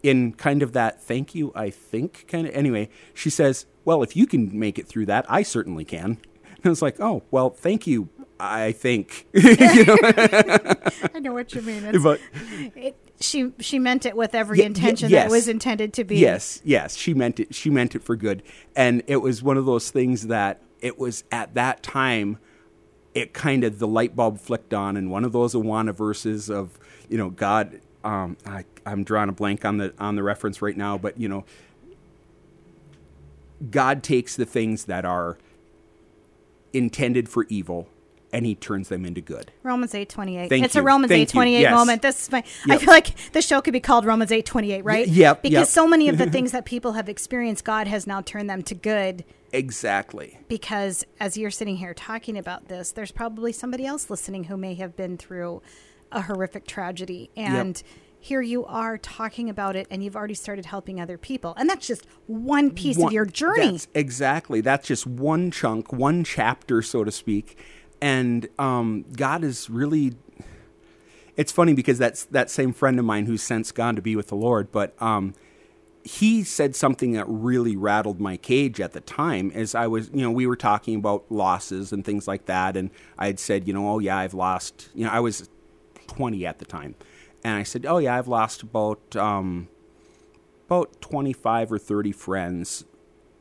in 0.04 0.34
kind 0.34 0.64
of 0.64 0.74
that 0.74 1.02
thank 1.02 1.36
you, 1.36 1.52
I 1.56 1.70
think 1.70 2.26
kind 2.28 2.48
of. 2.48 2.56
Anyway, 2.56 2.90
she 3.14 3.30
says, 3.30 3.66
"Well, 3.86 4.04
if 4.04 4.16
you 4.16 4.26
can 4.26 4.58
make 4.58 4.80
it 4.80 4.88
through 4.88 5.08
that, 5.08 5.26
I 5.30 5.44
certainly 5.44 5.86
can." 5.86 6.20
And 6.56 6.66
I 6.66 6.70
was 6.70 6.82
like, 6.82 7.00
"Oh, 7.00 7.24
well, 7.32 7.50
thank 7.50 7.88
you. 7.88 8.10
I 8.40 8.72
think." 8.72 9.28
I 9.36 11.20
know 11.20 11.34
what 11.34 11.54
you 11.54 11.62
mean. 11.62 11.84
It's, 11.86 12.04
but 12.04 12.20
it, 12.76 12.96
she 13.20 13.52
she 13.60 13.80
meant 13.80 14.06
it 14.06 14.16
with 14.16 14.36
every 14.36 14.62
intention 14.62 15.10
yes. 15.10 15.26
that 15.26 15.32
was 15.32 15.48
intended 15.48 15.94
to 15.94 16.04
be. 16.04 16.18
yes, 16.18 16.62
yes, 16.64 16.96
she 16.96 17.14
meant 17.14 17.40
it. 17.40 17.54
She 17.54 17.70
meant 17.70 17.96
it 17.96 18.04
for 18.04 18.16
good, 18.16 18.44
and 18.76 19.04
it 19.08 19.18
was 19.18 19.44
one 19.44 19.58
of 19.58 19.66
those 19.66 19.90
things 19.90 20.28
that 20.28 20.62
it 20.82 21.00
was 21.00 21.24
at 21.32 21.54
that 21.56 21.84
time. 21.84 22.38
It 23.18 23.34
kind 23.34 23.64
of 23.64 23.80
the 23.80 23.88
light 23.88 24.16
bulb 24.16 24.40
flicked 24.40 24.74
on, 24.76 24.96
and 24.96 25.10
one 25.10 25.26
of 25.26 25.32
those 25.32 25.56
Awana 25.56 25.94
verses 25.96 26.50
of 26.50 26.78
you 27.10 27.18
know 27.18 27.30
God. 27.32 27.82
Um, 28.04 28.38
I, 28.46 28.64
I'm 28.86 29.04
drawing 29.04 29.28
a 29.28 29.32
blank 29.32 29.66
on 29.66 29.78
the 29.78 29.94
on 30.00 30.16
the 30.16 30.24
reference 30.24 30.62
right 30.62 30.78
now, 30.78 30.98
but 31.00 31.20
you 31.20 31.28
know, 31.28 31.44
God 33.72 34.04
takes 34.04 34.36
the 34.36 34.46
things 34.46 34.86
that 34.86 35.04
are 35.04 35.38
intended 36.74 37.28
for 37.28 37.46
evil, 37.50 37.88
and 38.32 38.46
He 38.46 38.54
turns 38.56 38.90
them 38.90 39.04
into 39.06 39.20
good. 39.20 39.52
Romans 39.64 39.96
eight 39.96 40.10
twenty 40.10 40.38
eight. 40.38 40.50
Thank 40.50 40.64
It's 40.66 40.76
a. 40.76 40.84
Romans 40.84 41.10
Thank 41.10 41.22
eight 41.24 41.30
twenty 41.30 41.56
eight. 41.56 41.62
Yes. 41.62 41.74
moment. 41.74 42.02
This 42.04 42.24
is 42.24 42.32
my. 42.32 42.44
I 42.70 42.78
feel 42.78 42.90
like 42.90 43.32
the 43.32 43.42
show 43.42 43.62
could 43.62 43.74
be 43.74 43.80
called 43.80 44.06
Romans 44.06 44.32
eight 44.32 44.46
twenty 44.46 44.72
eight, 44.72 44.86
right? 44.86 45.08
Y- 45.08 45.14
yep, 45.14 45.42
Because 45.42 45.52
yep. 45.54 45.68
so 45.68 45.88
many 45.88 46.08
of 46.08 46.18
the 46.20 46.30
things 46.30 46.52
that 46.52 46.66
people 46.66 46.94
have 46.94 47.10
experienced, 47.10 47.66
God 47.66 47.88
has 47.88 48.06
now 48.06 48.22
turned 48.22 48.50
them 48.50 48.62
to 48.64 48.76
good. 48.76 49.26
Exactly. 49.52 50.40
Because 50.48 51.06
as 51.20 51.38
you're 51.38 51.52
sitting 51.52 51.78
here 51.78 51.94
talking 51.94 52.38
about 52.38 52.68
this, 52.68 52.92
there's 52.92 53.12
probably 53.12 53.52
somebody 53.52 53.86
else 53.86 54.10
listening 54.10 54.46
who 54.46 54.58
may 54.58 54.74
have 54.76 54.96
been 54.96 55.18
through 55.18 55.62
a 56.12 56.22
horrific 56.22 56.66
tragedy 56.68 57.30
and 57.36 57.84
here 58.20 58.42
you 58.42 58.66
are 58.66 58.98
talking 58.98 59.50
about 59.50 59.76
it 59.76 59.88
and 59.92 60.04
you've 60.04 60.16
already 60.16 60.34
started 60.34 60.66
helping 60.66 61.00
other 61.00 61.18
people 61.18 61.54
and 61.58 61.70
that's 61.70 61.86
just 61.86 62.06
one 62.28 62.72
piece 62.72 62.98
One- 62.98 63.08
of 63.08 63.14
your 63.14 63.26
journey 63.26 63.62
that's- 63.62 63.88
exactly. 63.94 64.62
That's 64.62 64.88
just 64.88 65.06
one 65.06 65.52
chunk, 65.52 65.92
one 65.92 66.24
chapter, 66.24 66.82
so 66.82 67.04
to 67.04 67.12
speak. 67.12 67.58
And 68.02 68.48
um, 68.60 69.06
God 69.16 69.44
is 69.44 69.70
really. 69.70 70.16
It's 71.36 71.52
funny 71.52 71.74
because 71.74 71.98
that's 72.00 72.26
that 72.26 72.50
same 72.50 72.74
friend 72.74 72.98
of 73.00 73.06
mine 73.06 73.26
who's 73.28 73.44
since 73.44 73.72
gone 73.72 73.96
to 73.96 74.02
be 74.02 74.16
with 74.16 74.28
the 74.28 74.36
Lord, 74.36 74.72
but 74.72 75.00
um, 75.02 75.34
he 76.08 76.42
said 76.44 76.74
something 76.74 77.12
that 77.12 77.26
really 77.28 77.76
rattled 77.76 78.22
my 78.22 78.38
cage 78.38 78.80
at 78.80 78.94
the 78.94 79.02
time 79.02 79.52
as 79.54 79.76
I 79.76 79.88
was, 79.88 80.10
you 80.14 80.22
know, 80.22 80.32
we 80.32 80.48
were 80.48 80.56
talking 80.56 80.96
about 80.96 81.26
losses 81.30 81.92
and 81.92 82.06
things 82.06 82.28
like 82.28 82.46
that. 82.46 82.78
And 82.78 82.92
I 83.18 83.28
had 83.28 83.40
said, 83.40 83.68
you 83.68 83.74
know, 83.74 83.90
oh, 83.90 84.00
yeah, 84.00 84.18
I've 84.18 84.34
lost, 84.34 84.88
you 84.96 85.04
know, 85.04 85.12
I 85.12 85.20
was 85.20 85.50
20 86.08 86.46
at 86.46 86.60
the 86.60 86.66
time. 86.66 86.96
And 87.44 87.56
I 87.56 87.64
said, 87.64 87.86
oh, 87.86 87.98
yeah, 87.98 88.18
I've 88.18 88.30
lost 88.30 88.64
about, 88.64 89.18
um, 89.18 89.68
about 90.68 91.02
25 91.02 91.74
or 91.74 91.78
30 91.78 92.14
friends 92.14 92.86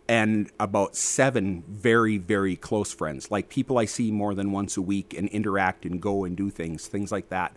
and 0.09 0.51
about 0.59 0.97
seven 0.97 1.63
very, 1.69 2.19
very 2.19 2.57
close 2.57 2.93
friends, 2.93 3.31
like 3.31 3.49
people 3.49 3.79
I 3.79 3.85
see 3.85 4.11
more 4.11 4.35
than 4.35 4.51
once 4.51 4.77
a 4.77 4.83
week 4.83 5.15
and 5.17 5.29
interact 5.29 5.85
and 5.85 6.03
go 6.03 6.25
and 6.25 6.37
do 6.37 6.51
things, 6.51 6.89
things 6.89 7.13
like 7.13 7.29
that. 7.29 7.57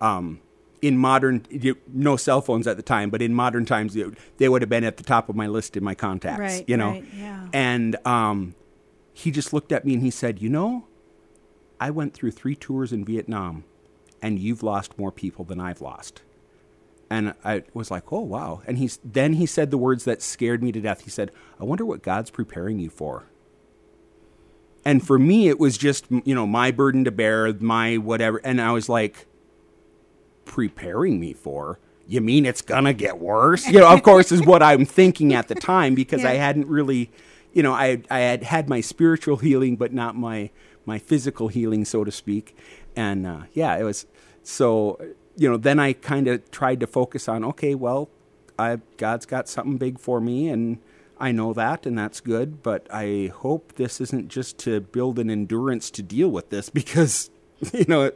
Um, 0.00 0.40
in 0.80 0.96
modern, 0.98 1.44
no 1.92 2.16
cell 2.16 2.40
phones 2.40 2.66
at 2.66 2.76
the 2.76 2.82
time, 2.82 3.10
but 3.10 3.20
in 3.22 3.34
modern 3.34 3.64
times, 3.64 3.96
they 4.36 4.48
would 4.48 4.62
have 4.62 4.68
been 4.68 4.84
at 4.84 4.96
the 4.96 5.02
top 5.02 5.28
of 5.28 5.36
my 5.36 5.46
list 5.46 5.76
in 5.76 5.84
my 5.84 5.94
contacts, 5.94 6.40
Right, 6.40 6.64
you 6.68 6.76
know? 6.76 6.90
right, 6.90 7.04
yeah. 7.16 7.48
And 7.52 7.96
um, 8.06 8.54
he 9.12 9.30
just 9.30 9.52
looked 9.52 9.72
at 9.72 9.84
me 9.84 9.94
and 9.94 10.02
he 10.02 10.10
said, 10.10 10.40
You 10.40 10.48
know, 10.48 10.86
I 11.80 11.90
went 11.90 12.14
through 12.14 12.32
three 12.32 12.54
tours 12.54 12.92
in 12.92 13.04
Vietnam, 13.04 13.64
and 14.22 14.38
you've 14.38 14.62
lost 14.62 14.98
more 14.98 15.12
people 15.12 15.44
than 15.44 15.60
I've 15.60 15.80
lost. 15.80 16.22
And 17.10 17.32
I 17.42 17.62
was 17.72 17.90
like, 17.90 18.12
"Oh 18.12 18.20
wow!" 18.20 18.60
And 18.66 18.76
he's 18.76 18.98
then 19.02 19.32
he 19.34 19.46
said 19.46 19.70
the 19.70 19.78
words 19.78 20.04
that 20.04 20.20
scared 20.20 20.62
me 20.62 20.72
to 20.72 20.80
death. 20.80 21.02
He 21.04 21.10
said, 21.10 21.30
"I 21.58 21.64
wonder 21.64 21.86
what 21.86 22.02
God's 22.02 22.30
preparing 22.30 22.78
you 22.78 22.90
for." 22.90 23.24
And 24.84 25.06
for 25.06 25.18
me, 25.18 25.48
it 25.48 25.58
was 25.58 25.78
just 25.78 26.04
you 26.10 26.34
know 26.34 26.46
my 26.46 26.70
burden 26.70 27.04
to 27.04 27.10
bear, 27.10 27.50
my 27.54 27.96
whatever. 27.96 28.42
And 28.44 28.60
I 28.60 28.72
was 28.72 28.90
like, 28.90 29.26
"Preparing 30.48 31.20
me 31.20 31.32
for." 31.32 31.78
You 32.08 32.22
mean 32.22 32.46
it's 32.46 32.62
gonna 32.62 32.94
get 32.94 33.18
worse? 33.18 33.66
You 33.68 33.80
know, 33.80 33.88
of 33.88 34.02
course, 34.02 34.32
is 34.32 34.42
what 34.44 34.62
I'm 34.62 34.86
thinking 34.86 35.34
at 35.34 35.48
the 35.48 35.54
time 35.54 35.94
because 35.94 36.24
I 36.24 36.34
hadn't 36.34 36.66
really, 36.66 37.10
you 37.52 37.62
know, 37.62 37.74
I 37.74 38.00
I 38.10 38.20
had 38.20 38.42
had 38.44 38.68
my 38.68 38.80
spiritual 38.80 39.36
healing, 39.36 39.76
but 39.76 39.92
not 39.92 40.16
my 40.16 40.50
my 40.86 40.98
physical 40.98 41.48
healing, 41.48 41.84
so 41.84 42.04
to 42.04 42.10
speak. 42.10 42.56
And 42.96 43.26
uh, 43.26 43.42
yeah, 43.52 43.76
it 43.76 43.84
was 43.84 44.06
so. 44.42 44.98
You 45.36 45.48
know, 45.48 45.56
then 45.56 45.78
I 45.78 45.92
kind 45.92 46.26
of 46.26 46.50
tried 46.50 46.80
to 46.80 46.88
focus 46.88 47.28
on 47.28 47.44
okay, 47.44 47.76
well, 47.76 48.08
I 48.58 48.78
God's 48.96 49.26
got 49.26 49.48
something 49.48 49.76
big 49.76 50.00
for 50.00 50.20
me, 50.20 50.48
and 50.48 50.78
I 51.20 51.30
know 51.30 51.52
that, 51.52 51.86
and 51.86 51.96
that's 51.96 52.20
good. 52.20 52.62
But 52.62 52.88
I 52.90 53.30
hope 53.34 53.74
this 53.74 54.00
isn't 54.00 54.28
just 54.28 54.58
to 54.60 54.80
build 54.80 55.18
an 55.18 55.30
endurance 55.30 55.90
to 55.92 56.02
deal 56.02 56.28
with 56.28 56.50
this, 56.50 56.70
because 56.80 57.30
you 57.72 57.84
know, 57.86 58.12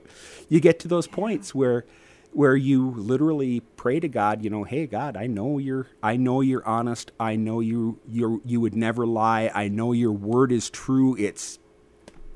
you 0.48 0.60
get 0.60 0.80
to 0.80 0.88
those 0.88 1.06
points 1.06 1.54
where 1.54 1.84
where 2.32 2.56
you 2.56 2.90
literally 2.92 3.60
pray 3.76 4.00
to 4.00 4.08
God, 4.08 4.42
you 4.42 4.50
know, 4.50 4.64
hey 4.64 4.86
God, 4.86 5.16
I 5.16 5.26
know 5.26 5.58
you're 5.58 5.86
I 6.02 6.16
know 6.16 6.40
you're 6.40 6.66
honest. 6.66 7.12
I 7.20 7.36
know 7.36 7.60
you 7.60 7.98
you 8.08 8.40
you 8.44 8.60
would 8.60 8.74
never 8.74 9.06
lie. 9.06 9.50
I 9.54 9.68
know 9.68 9.92
your 9.92 10.12
word 10.12 10.50
is 10.50 10.70
true. 10.70 11.16
It's 11.18 11.58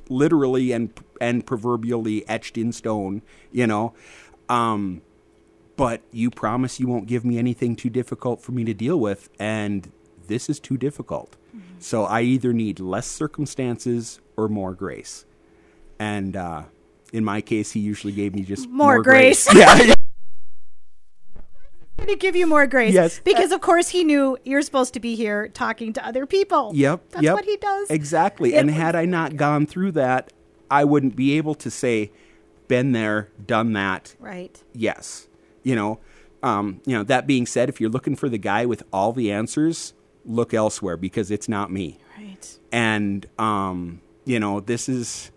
literally 0.09 0.73
and 0.73 0.93
and 1.21 1.47
proverbially 1.47 2.29
etched 2.29 2.59
in 2.59 2.73
stone, 2.73 3.23
you 3.51 3.67
know. 3.67 3.95
Um 4.49 5.03
but 5.77 6.03
you 6.11 6.31
promise 6.31 6.81
you 6.81 6.89
won't 6.89 7.07
give 7.07 7.25
me 7.25 7.39
anything 7.39 7.77
too 7.77 7.91
difficult 7.91 8.41
for 8.41 8.53
me 8.53 8.65
to 8.65 8.75
deal 8.75 8.99
with 8.99 9.31
and 9.39 9.91
this 10.27 10.51
is 10.51 10.61
too 10.61 10.77
difficult. 10.77 11.37
So 11.79 12.05
I 12.05 12.23
either 12.23 12.53
need 12.53 12.81
less 12.81 13.07
circumstances 13.07 14.21
or 14.37 14.49
more 14.49 14.75
grace. 14.75 15.25
And 15.99 16.37
uh 16.37 16.65
in 17.17 17.25
my 17.25 17.41
case, 17.41 17.73
he 17.73 17.81
usually 17.81 18.13
gave 18.13 18.35
me 18.35 18.43
just 18.43 18.69
More 18.69 19.03
grace. 19.03 19.49
yeah, 19.55 19.95
going 21.97 22.09
to 22.09 22.17
give 22.17 22.37
you 22.37 22.47
more 22.47 22.67
grace. 22.67 22.93
Yes. 22.93 23.21
Because, 23.25 23.53
of 23.53 23.61
course, 23.61 23.89
he 23.89 24.05
knew 24.05 24.37
you're 24.45 24.63
supposed 24.63 24.95
to 24.95 25.01
be 25.01 25.17
here 25.17 25.49
talking 25.49 25.93
to 25.95 26.07
other 26.07 26.27
people. 26.27 26.73
Yep. 26.75 27.11
That's 27.11 27.25
yep. 27.25 27.35
what 27.35 27.45
he 27.45 27.57
does. 27.57 27.91
Exactly. 27.91 28.55
It 28.55 28.59
and 28.59 28.71
had 28.71 28.95
I 28.95 29.07
not 29.07 29.37
gone 29.37 29.67
through 29.67 29.93
that, 29.93 30.33
I 30.71 30.85
wouldn't 30.85 31.17
be 31.17 31.37
able 31.39 31.55
to 31.57 31.71
say, 31.71 32.11
been 32.69 32.93
there, 32.93 33.31
done 33.45 33.73
that. 33.73 34.15
Right. 34.19 34.63
Yes. 34.75 35.27
You 35.63 35.75
know, 35.75 35.99
um, 36.43 36.81
you 36.85 36.95
know, 36.95 37.03
that 37.05 37.27
being 37.27 37.47
said, 37.47 37.69
if 37.69 37.81
you're 37.81 37.91
looking 37.91 38.15
for 38.15 38.29
the 38.29 38.39
guy 38.39 38.67
with 38.67 38.83
all 38.93 39.13
the 39.13 39.33
answers, 39.33 39.95
look 40.25 40.53
elsewhere 40.53 40.97
because 40.97 41.31
it's 41.31 41.49
not 41.49 41.73
me. 41.73 41.99
Right. 42.19 42.59
And 42.71 43.27
um, 43.39 44.01
you 44.25 44.39
know, 44.39 44.61
this 44.61 44.89
is 44.89 45.31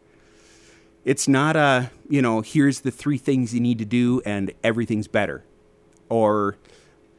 it's 1.06 1.28
not 1.28 1.56
a, 1.56 1.92
you 2.10 2.22
know, 2.22 2.42
here's 2.42 2.82
the 2.82 2.92
three 2.92 3.18
things 3.18 3.54
you 3.54 3.60
need 3.60 3.80
to 3.80 3.86
do 3.86 4.22
and 4.26 4.52
everything's 4.64 5.08
better. 5.08 5.44
Or 6.10 6.58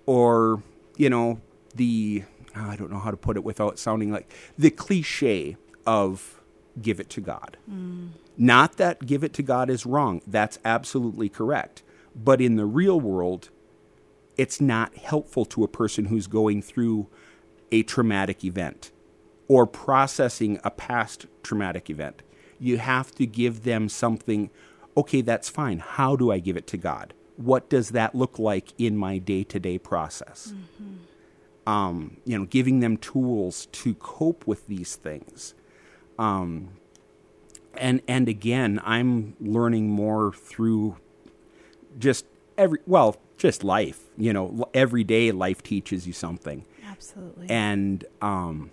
or, 0.06 0.62
you 0.96 1.08
know, 1.10 1.40
the 1.74 2.24
oh, 2.56 2.70
I 2.70 2.76
don't 2.76 2.90
know 2.90 2.98
how 2.98 3.10
to 3.10 3.16
put 3.16 3.36
it 3.36 3.44
without 3.44 3.78
sounding 3.78 4.10
like 4.10 4.32
the 4.58 4.70
cliche 4.70 5.56
of 5.86 6.40
give 6.80 7.00
it 7.00 7.10
to 7.10 7.20
God. 7.20 7.56
Mm. 7.70 8.10
Not 8.36 8.76
that 8.78 9.06
give 9.06 9.22
it 9.22 9.32
to 9.34 9.42
God 9.42 9.70
is 9.70 9.84
wrong. 9.84 10.22
That's 10.26 10.58
absolutely 10.64 11.28
correct. 11.28 11.82
But 12.14 12.40
in 12.40 12.56
the 12.56 12.66
real 12.66 12.98
world, 12.98 13.50
it's 14.36 14.60
not 14.60 14.96
helpful 14.96 15.44
to 15.46 15.64
a 15.64 15.68
person 15.68 16.06
who's 16.06 16.26
going 16.26 16.62
through 16.62 17.08
a 17.70 17.82
traumatic 17.82 18.44
event 18.44 18.90
or 19.48 19.66
processing 19.66 20.58
a 20.64 20.70
past 20.70 21.26
traumatic 21.42 21.90
event. 21.90 22.22
You 22.60 22.78
have 22.78 23.12
to 23.16 23.26
give 23.26 23.64
them 23.64 23.88
something, 23.88 24.50
okay, 24.96 25.22
that's 25.22 25.48
fine. 25.48 25.78
How 25.78 26.14
do 26.14 26.30
I 26.30 26.38
give 26.38 26.56
it 26.56 26.66
to 26.68 26.76
God? 26.76 27.14
What 27.36 27.70
does 27.70 27.90
that 27.90 28.14
look 28.14 28.38
like 28.38 28.72
in 28.78 28.96
my 28.96 29.18
day 29.18 29.44
to 29.44 29.58
day 29.58 29.78
process? 29.78 30.52
Um, 31.66 32.18
you 32.24 32.38
know, 32.38 32.44
giving 32.44 32.80
them 32.80 32.96
tools 32.96 33.66
to 33.72 33.94
cope 33.94 34.46
with 34.46 34.66
these 34.66 34.94
things. 34.96 35.54
Um, 36.18 36.70
and 37.74 38.02
and 38.06 38.28
again, 38.28 38.80
I'm 38.84 39.36
learning 39.40 39.88
more 39.88 40.32
through 40.32 40.96
just 41.98 42.26
every 42.58 42.80
well, 42.86 43.16
just 43.38 43.64
life. 43.64 44.00
You 44.18 44.32
know, 44.32 44.68
every 44.74 45.04
day 45.04 45.32
life 45.32 45.62
teaches 45.62 46.06
you 46.06 46.12
something 46.12 46.66
Absolutely. 46.86 47.48
and 47.48 48.04
um, 48.20 48.70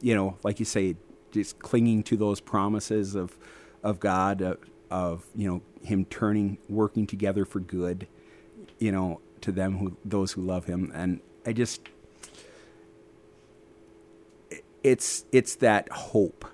you 0.00 0.14
know, 0.14 0.38
like 0.42 0.58
you 0.58 0.64
say, 0.64 0.96
just 1.30 1.58
clinging 1.58 2.02
to 2.04 2.16
those 2.16 2.40
promises 2.40 3.14
of 3.14 3.36
of 3.82 4.00
God, 4.00 4.42
uh, 4.42 4.56
of 4.90 5.26
you 5.34 5.48
know, 5.48 5.62
Him 5.82 6.04
turning, 6.04 6.58
working 6.68 7.06
together 7.06 7.44
for 7.44 7.60
good, 7.60 8.06
you 8.78 8.92
know, 8.92 9.20
to 9.40 9.52
them 9.52 9.78
who 9.78 9.96
those 10.04 10.32
who 10.32 10.42
love 10.42 10.66
Him, 10.66 10.90
and 10.94 11.20
I 11.46 11.52
just, 11.52 11.82
it's 14.82 15.24
it's 15.32 15.56
that 15.56 15.90
hope, 15.90 16.44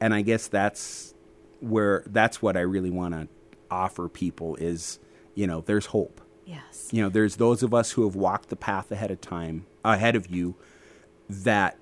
and 0.00 0.12
I 0.12 0.22
guess 0.22 0.48
that's 0.48 1.14
where 1.60 2.02
that's 2.06 2.42
what 2.42 2.56
I 2.56 2.60
really 2.60 2.90
want 2.90 3.14
to 3.14 3.28
offer 3.70 4.08
people 4.08 4.56
is, 4.56 4.98
you 5.34 5.46
know, 5.46 5.62
there's 5.62 5.86
hope. 5.86 6.20
Yes. 6.44 6.88
you 6.90 7.00
know 7.00 7.08
there's 7.08 7.36
those 7.36 7.62
of 7.62 7.72
us 7.72 7.92
who 7.92 8.04
have 8.04 8.16
walked 8.16 8.48
the 8.48 8.56
path 8.56 8.90
ahead 8.90 9.12
of 9.12 9.20
time 9.20 9.64
ahead 9.84 10.16
of 10.16 10.26
you 10.26 10.56
that 11.30 11.78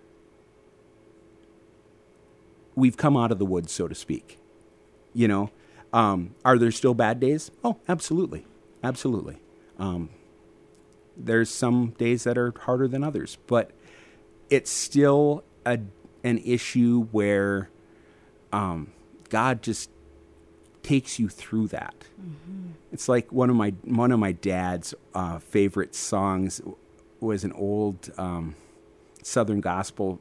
we've 2.74 2.96
come 2.96 3.16
out 3.16 3.32
of 3.32 3.38
the 3.38 3.46
woods 3.46 3.72
so 3.72 3.88
to 3.88 3.94
speak. 3.94 4.38
You 5.12 5.28
know 5.28 5.50
um, 5.92 6.34
are 6.44 6.58
there 6.58 6.70
still 6.70 6.94
bad 6.94 7.20
days? 7.20 7.50
Oh 7.64 7.78
absolutely. 7.88 8.46
Absolutely. 8.82 9.40
Um, 9.78 10.10
there's 11.16 11.50
some 11.50 11.90
days 11.98 12.24
that 12.24 12.38
are 12.38 12.52
harder 12.60 12.88
than 12.88 13.04
others 13.04 13.38
but 13.46 13.72
it's 14.48 14.70
still 14.70 15.44
a, 15.66 15.78
an 16.24 16.38
issue 16.38 17.06
where 17.12 17.70
um, 18.52 18.92
god 19.28 19.62
just 19.62 19.90
takes 20.82 21.18
you 21.18 21.28
through 21.28 21.68
that. 21.68 21.94
It's 22.92 23.08
like 23.08 23.30
one 23.32 23.50
of 23.50 23.56
my 23.56 23.70
one 23.84 24.12
of 24.12 24.18
my 24.18 24.32
dad's 24.32 24.94
uh, 25.14 25.38
favorite 25.38 25.94
songs 25.94 26.60
was 27.20 27.44
an 27.44 27.52
old 27.52 28.10
um, 28.18 28.56
Southern 29.22 29.60
gospel 29.60 30.20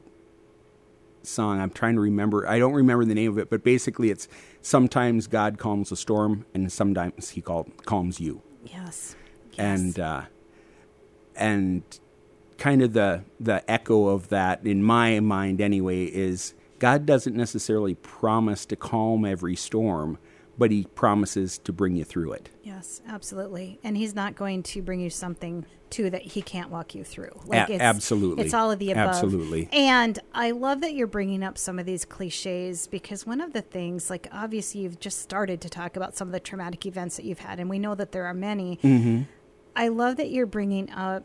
song. 1.22 1.60
I'm 1.60 1.70
trying 1.70 1.94
to 1.94 2.00
remember. 2.00 2.46
I 2.48 2.58
don't 2.58 2.72
remember 2.72 3.04
the 3.04 3.14
name 3.14 3.30
of 3.30 3.38
it, 3.38 3.50
but 3.50 3.62
basically, 3.62 4.10
it's 4.10 4.28
sometimes 4.62 5.26
God 5.26 5.58
calms 5.58 5.90
the 5.90 5.96
storm, 5.96 6.46
and 6.54 6.70
sometimes 6.72 7.30
He 7.30 7.40
call, 7.40 7.68
calms 7.84 8.20
you. 8.20 8.42
Yes. 8.64 9.16
yes. 9.52 9.58
And 9.58 9.98
uh, 9.98 10.22
and 11.36 11.82
kind 12.58 12.82
of 12.82 12.92
the 12.92 13.24
the 13.38 13.68
echo 13.70 14.08
of 14.08 14.28
that 14.28 14.64
in 14.66 14.82
my 14.82 15.18
mind 15.20 15.60
anyway 15.60 16.04
is 16.04 16.54
God 16.78 17.06
doesn't 17.06 17.36
necessarily 17.36 17.94
promise 17.94 18.64
to 18.66 18.76
calm 18.76 19.24
every 19.24 19.56
storm, 19.56 20.18
but 20.60 20.70
He 20.70 20.84
promises 20.94 21.56
to 21.56 21.72
bring 21.72 21.96
you 21.96 22.04
through 22.04 22.32
it. 22.32 22.50
Yes, 22.62 23.00
absolutely. 23.08 23.80
And 23.82 23.96
he's 23.96 24.14
not 24.14 24.36
going 24.36 24.62
to 24.64 24.82
bring 24.82 25.00
you 25.00 25.08
something 25.08 25.64
too 25.88 26.10
that 26.10 26.20
he 26.20 26.42
can't 26.42 26.68
walk 26.70 26.94
you 26.94 27.02
through. 27.02 27.40
Like 27.46 27.70
A- 27.70 27.80
absolutely. 27.80 28.44
It's 28.44 28.52
all 28.52 28.70
of 28.70 28.78
the 28.78 28.92
above. 28.92 29.08
Absolutely. 29.08 29.70
And 29.72 30.18
I 30.34 30.50
love 30.50 30.82
that 30.82 30.92
you're 30.92 31.06
bringing 31.06 31.42
up 31.42 31.56
some 31.56 31.78
of 31.78 31.86
these 31.86 32.04
cliches 32.04 32.86
because 32.86 33.26
one 33.26 33.40
of 33.40 33.54
the 33.54 33.62
things, 33.62 34.10
like 34.10 34.28
obviously 34.30 34.82
you've 34.82 35.00
just 35.00 35.20
started 35.20 35.62
to 35.62 35.70
talk 35.70 35.96
about 35.96 36.14
some 36.14 36.28
of 36.28 36.32
the 36.32 36.40
traumatic 36.40 36.84
events 36.84 37.16
that 37.16 37.24
you've 37.24 37.38
had, 37.38 37.58
and 37.58 37.70
we 37.70 37.78
know 37.78 37.94
that 37.94 38.12
there 38.12 38.26
are 38.26 38.34
many. 38.34 38.78
Mm-hmm. 38.82 39.22
I 39.74 39.88
love 39.88 40.16
that 40.18 40.30
you're 40.30 40.44
bringing 40.44 40.90
up 40.90 41.24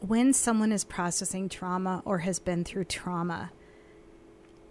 when 0.00 0.34
someone 0.34 0.72
is 0.72 0.84
processing 0.84 1.48
trauma 1.48 2.02
or 2.04 2.18
has 2.18 2.38
been 2.38 2.64
through 2.64 2.84
trauma, 2.84 3.50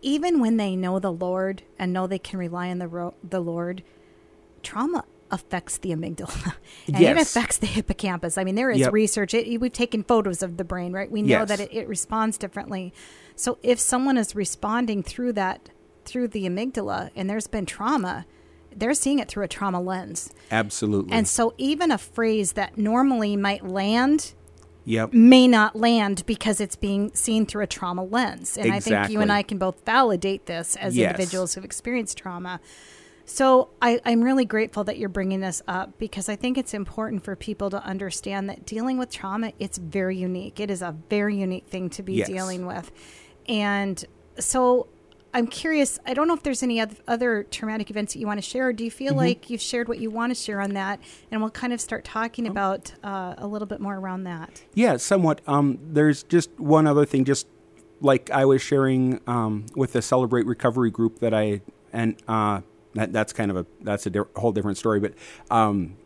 even 0.05 0.39
when 0.39 0.57
they 0.57 0.75
know 0.75 0.99
the 0.99 1.11
Lord 1.11 1.63
and 1.79 1.91
know 1.91 2.05
they 2.05 2.19
can 2.19 2.37
rely 2.37 2.69
on 2.69 2.77
the 2.77 2.87
ro- 2.87 3.15
the 3.27 3.39
Lord, 3.39 3.81
trauma 4.61 5.03
affects 5.31 5.77
the 5.79 5.89
amygdala 5.89 6.53
and 6.87 7.01
it 7.01 7.17
affects 7.17 7.57
the 7.57 7.65
hippocampus. 7.65 8.37
I 8.37 8.43
mean, 8.43 8.53
there 8.55 8.69
is 8.69 8.79
Yep. 8.79 8.93
research. 8.93 9.33
It, 9.33 9.59
we've 9.59 9.73
taken 9.73 10.03
photos 10.03 10.43
of 10.43 10.57
the 10.57 10.63
brain, 10.63 10.93
right? 10.93 11.09
We 11.09 11.23
know 11.23 11.39
Yes. 11.39 11.47
that 11.49 11.59
it, 11.59 11.73
it 11.73 11.87
responds 11.87 12.37
differently. 12.37 12.93
So 13.35 13.57
if 13.63 13.79
someone 13.79 14.17
is 14.17 14.35
responding 14.35 15.01
through 15.01 15.33
that, 15.33 15.69
through 16.05 16.27
the 16.29 16.45
amygdala, 16.45 17.09
and 17.15 17.27
there's 17.27 17.47
been 17.47 17.65
trauma, 17.65 18.25
they're 18.75 18.93
seeing 18.93 19.17
it 19.19 19.27
through 19.27 19.43
a 19.45 19.47
trauma 19.47 19.81
lens. 19.81 20.31
Absolutely. 20.51 21.11
And 21.11 21.27
so 21.27 21.53
even 21.57 21.91
a 21.91 21.97
phrase 21.97 22.53
that 22.53 22.77
normally 22.77 23.35
might 23.35 23.65
land 23.67 24.33
yep. 24.85 25.11
may 25.13 25.47
not 25.47 25.75
land 25.75 26.23
because 26.25 26.61
it's 26.61 26.75
being 26.75 27.13
seen 27.13 27.45
through 27.45 27.63
a 27.63 27.67
trauma 27.67 28.03
lens. 28.03 28.57
And 28.57 28.71
I 28.71 28.79
think 28.79 29.09
you 29.09 29.19
and 29.21 29.31
I 29.31 29.43
can 29.43 29.57
both 29.57 29.83
validate 29.85 30.45
this 30.45 30.75
as 30.77 30.95
Yes. 30.95 31.11
individuals 31.11 31.53
who've 31.55 31.65
experienced 31.65 32.17
trauma. 32.17 32.59
So 33.25 33.69
I, 33.81 33.99
I'm 34.05 34.23
really 34.23 34.45
grateful 34.45 34.83
that 34.83 34.99
you're 34.99 35.09
bringing 35.09 35.41
this 35.41 35.61
up 35.67 35.97
because 35.97 36.29
I 36.29 36.35
think 36.35 36.57
it's 36.59 36.75
important 36.75 37.23
for 37.23 37.35
people 37.35 37.71
to 37.71 37.83
understand 37.83 38.47
that 38.49 38.65
dealing 38.65 38.99
with 38.99 39.09
trauma, 39.09 39.51
it's 39.57 39.79
very 39.79 40.15
unique. 40.15 40.59
It 40.59 40.69
is 40.69 40.83
a 40.83 40.95
very 41.09 41.35
unique 41.35 41.65
thing 41.67 41.89
to 41.91 42.03
be 42.03 42.13
Yes. 42.13 42.27
dealing 42.27 42.67
with. 42.67 42.91
And 43.49 44.03
so 44.37 44.87
I'm 45.35 45.47
curious, 45.47 45.99
I 46.05 46.13
don't 46.13 46.27
know 46.29 46.33
if 46.33 46.43
there's 46.43 46.63
any 46.63 46.81
oth- 46.81 47.01
other 47.07 47.43
traumatic 47.43 47.89
events 47.91 48.13
that 48.13 48.19
you 48.19 48.25
want 48.25 48.37
to 48.37 48.41
share, 48.41 48.67
or 48.69 48.73
do 48.73 48.83
you 48.85 48.89
feel 48.91 49.09
Mm-hmm. 49.11 49.19
like 49.19 49.49
you've 49.49 49.61
shared 49.61 49.87
what 49.89 49.99
you 49.99 50.09
want 50.09 50.31
to 50.31 50.35
share 50.35 50.61
on 50.61 50.71
that? 50.75 50.99
And 51.29 51.41
we'll 51.41 51.49
kind 51.51 51.73
of 51.73 51.81
start 51.81 52.05
Oh. 52.09 52.13
talking 52.13 52.47
about 52.47 52.93
uh, 53.03 53.35
a 53.37 53.45
little 53.45 53.65
bit 53.67 53.81
more 53.81 53.95
around 53.95 54.23
that. 54.23 54.63
Yeah, 54.73 54.95
somewhat. 54.97 55.41
Um, 55.45 55.77
there's 55.83 56.23
just 56.23 56.49
one 56.57 56.87
other 56.87 57.05
thing, 57.05 57.25
just 57.25 57.47
like 57.99 58.29
I 58.31 58.45
was 58.45 58.61
sharing 58.61 59.19
um, 59.27 59.65
with 59.75 59.91
the 59.93 60.01
Celebrate 60.01 60.45
Recovery 60.45 60.89
group 60.89 61.19
that 61.19 61.33
I 61.33 61.61
and 61.91 62.15
uh, 62.27 62.61
that, 62.93 63.11
that's 63.13 63.33
kind 63.33 63.51
of 63.51 63.57
a 63.57 63.65
that's 63.81 64.05
a 64.05 64.09
di- 64.09 64.19
whole 64.37 64.53
different 64.53 64.77
story. 64.77 64.99
But 65.01 65.13
um, 65.51 65.97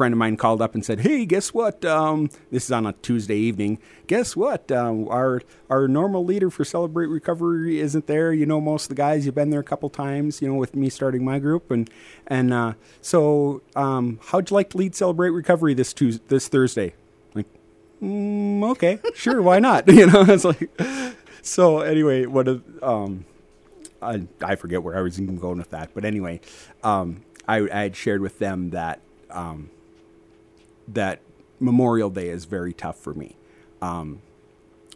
friend 0.00 0.14
of 0.14 0.18
mine 0.18 0.34
called 0.34 0.62
up 0.62 0.74
and 0.74 0.82
said, 0.82 1.00
"Hey, 1.00 1.26
guess 1.26 1.52
what? 1.52 1.84
Um, 1.84 2.30
this 2.50 2.64
is 2.64 2.72
on 2.72 2.86
a 2.86 2.94
Tuesday 2.94 3.36
evening. 3.36 3.78
Guess 4.06 4.34
what? 4.34 4.72
Um, 4.72 5.06
our 5.08 5.42
our 5.68 5.88
normal 5.88 6.24
leader 6.24 6.48
for 6.48 6.64
Celebrate 6.64 7.08
Recovery 7.08 7.80
isn't 7.80 8.06
there. 8.06 8.32
You 8.32 8.46
know, 8.46 8.62
most 8.62 8.84
of 8.84 8.88
the 8.88 8.94
guys 8.94 9.26
you've 9.26 9.34
been 9.34 9.50
there 9.50 9.60
a 9.60 9.62
couple 9.62 9.90
times. 9.90 10.40
You 10.40 10.48
know, 10.48 10.54
with 10.54 10.74
me 10.74 10.88
starting 10.88 11.22
my 11.22 11.38
group, 11.38 11.70
and 11.70 11.90
and 12.26 12.50
uh, 12.50 12.72
so 13.02 13.60
um, 13.76 14.18
how'd 14.28 14.48
you 14.48 14.54
like 14.54 14.70
to 14.70 14.78
lead 14.78 14.94
Celebrate 14.94 15.32
Recovery 15.32 15.74
this 15.74 15.92
Tuesday, 15.92 16.24
this 16.28 16.48
Thursday? 16.48 16.94
Like, 17.34 17.48
mm, 18.02 18.70
okay, 18.70 19.00
sure, 19.14 19.42
why 19.42 19.58
not? 19.58 19.86
You 19.92 20.06
know, 20.06 20.24
it's 20.26 20.46
like 20.46 20.70
so. 21.42 21.80
Anyway, 21.80 22.24
what 22.24 22.48
um, 22.82 23.26
I 24.00 24.22
I 24.40 24.54
forget 24.54 24.82
where 24.82 24.96
I 24.96 25.02
was 25.02 25.20
even 25.20 25.36
going 25.36 25.58
with 25.58 25.68
that, 25.72 25.90
but 25.92 26.06
anyway, 26.06 26.40
um, 26.82 27.20
I 27.46 27.68
I 27.70 27.82
had 27.82 27.96
shared 27.96 28.22
with 28.22 28.38
them 28.38 28.70
that 28.70 29.00
um, 29.28 29.68
that 30.94 31.20
Memorial 31.58 32.10
Day 32.10 32.28
is 32.28 32.44
very 32.44 32.72
tough 32.72 32.98
for 32.98 33.14
me, 33.14 33.36
um, 33.82 34.22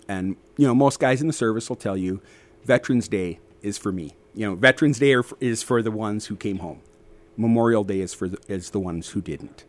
and 0.08 0.36
you 0.56 0.66
know 0.66 0.74
most 0.74 0.98
guys 0.98 1.20
in 1.20 1.26
the 1.26 1.32
service 1.32 1.68
will 1.68 1.76
tell 1.76 1.96
you 1.96 2.20
Veterans 2.64 3.08
Day 3.08 3.38
is 3.62 3.78
for 3.78 3.92
me. 3.92 4.14
You 4.34 4.46
know, 4.46 4.54
Veterans 4.56 4.98
Day 4.98 5.14
are, 5.14 5.24
is 5.40 5.62
for 5.62 5.82
the 5.82 5.90
ones 5.90 6.26
who 6.26 6.36
came 6.36 6.58
home. 6.58 6.80
Memorial 7.36 7.84
Day 7.84 8.00
is 8.00 8.14
for 8.14 8.28
the, 8.28 8.38
is 8.48 8.70
the 8.70 8.80
ones 8.80 9.10
who 9.10 9.20
didn't 9.20 9.64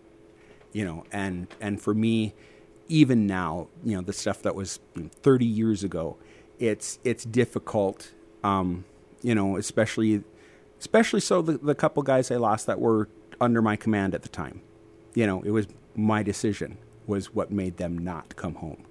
you 0.76 0.84
know 0.84 1.06
and 1.10 1.48
and 1.62 1.82
for 1.82 1.94
me 1.94 2.34
even 2.90 3.26
now 3.26 3.68
you 3.84 3.96
know 3.96 4.02
the 4.02 4.12
stuff 4.12 4.42
that 4.42 4.54
was 4.54 4.80
you 4.94 5.04
know, 5.04 5.10
30 5.22 5.46
years 5.46 5.86
ago 5.86 6.18
it's 6.60 7.00
it's 7.06 7.24
difficult 7.24 8.12
um 8.44 8.84
you 9.22 9.34
know 9.34 9.56
especially 9.56 10.22
especially 10.78 11.22
so 11.22 11.42
the, 11.42 11.58
the 11.58 11.74
couple 11.74 12.04
guys 12.04 12.30
i 12.30 12.36
lost 12.36 12.68
that 12.68 12.78
were 12.78 13.08
under 13.40 13.62
my 13.62 13.78
command 13.78 14.14
at 14.14 14.22
the 14.22 14.28
time 14.28 14.60
you 15.14 15.26
know 15.26 15.42
it 15.44 15.52
was 15.52 15.66
my 15.98 16.24
decision 16.24 16.78
was 17.08 17.34
what 17.34 17.52
made 17.52 17.78
them 17.78 17.98
not 17.98 18.36
come 18.36 18.56
home 18.56 18.86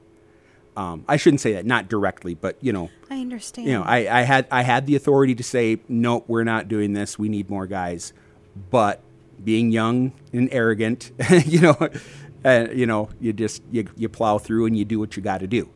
um, 0.76 1.04
I 1.06 1.16
shouldn't 1.16 1.40
say 1.40 1.52
that, 1.52 1.66
not 1.66 1.88
directly, 1.88 2.34
but 2.34 2.56
you 2.60 2.72
know, 2.72 2.90
I 3.10 3.20
understand. 3.20 3.68
you 3.68 3.74
know, 3.74 3.82
I, 3.82 4.20
I 4.20 4.22
had 4.22 4.46
I 4.50 4.62
had 4.62 4.86
the 4.86 4.96
authority 4.96 5.34
to 5.36 5.42
say, 5.42 5.78
nope, 5.88 6.24
we're 6.26 6.44
not 6.44 6.68
doing 6.68 6.92
this. 6.94 7.18
We 7.18 7.28
need 7.28 7.48
more 7.48 7.66
guys. 7.66 8.12
But 8.70 9.00
being 9.42 9.70
young 9.70 10.12
and 10.32 10.48
arrogant, 10.52 11.12
you 11.46 11.60
know, 11.60 11.76
uh, 12.44 12.66
you 12.72 12.86
know, 12.86 13.08
you 13.20 13.32
just 13.32 13.62
you, 13.70 13.86
you 13.96 14.08
plow 14.08 14.38
through 14.38 14.66
and 14.66 14.76
you 14.76 14.84
do 14.84 14.98
what 14.98 15.16
you 15.16 15.22
got 15.22 15.38
to 15.40 15.46
do. 15.46 15.68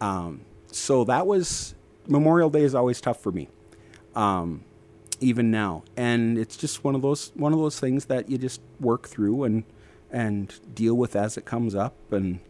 Um, 0.00 0.40
so 0.72 1.04
that 1.04 1.26
was 1.26 1.74
Memorial 2.08 2.50
Day 2.50 2.62
is 2.62 2.74
always 2.74 3.00
tough 3.00 3.22
for 3.22 3.30
me, 3.30 3.48
um, 4.16 4.64
even 5.20 5.50
now, 5.52 5.84
and 5.96 6.36
it's 6.38 6.56
just 6.56 6.82
one 6.82 6.96
of 6.96 7.02
those 7.02 7.30
one 7.34 7.52
of 7.52 7.58
those 7.60 7.78
things 7.78 8.06
that 8.06 8.28
you 8.28 8.36
just 8.36 8.60
work 8.80 9.06
through 9.06 9.44
and 9.44 9.62
and 10.12 10.52
deal 10.74 10.94
with 10.94 11.14
as 11.16 11.36
it 11.36 11.44
comes 11.44 11.74
up 11.74 11.94
and 12.12 12.40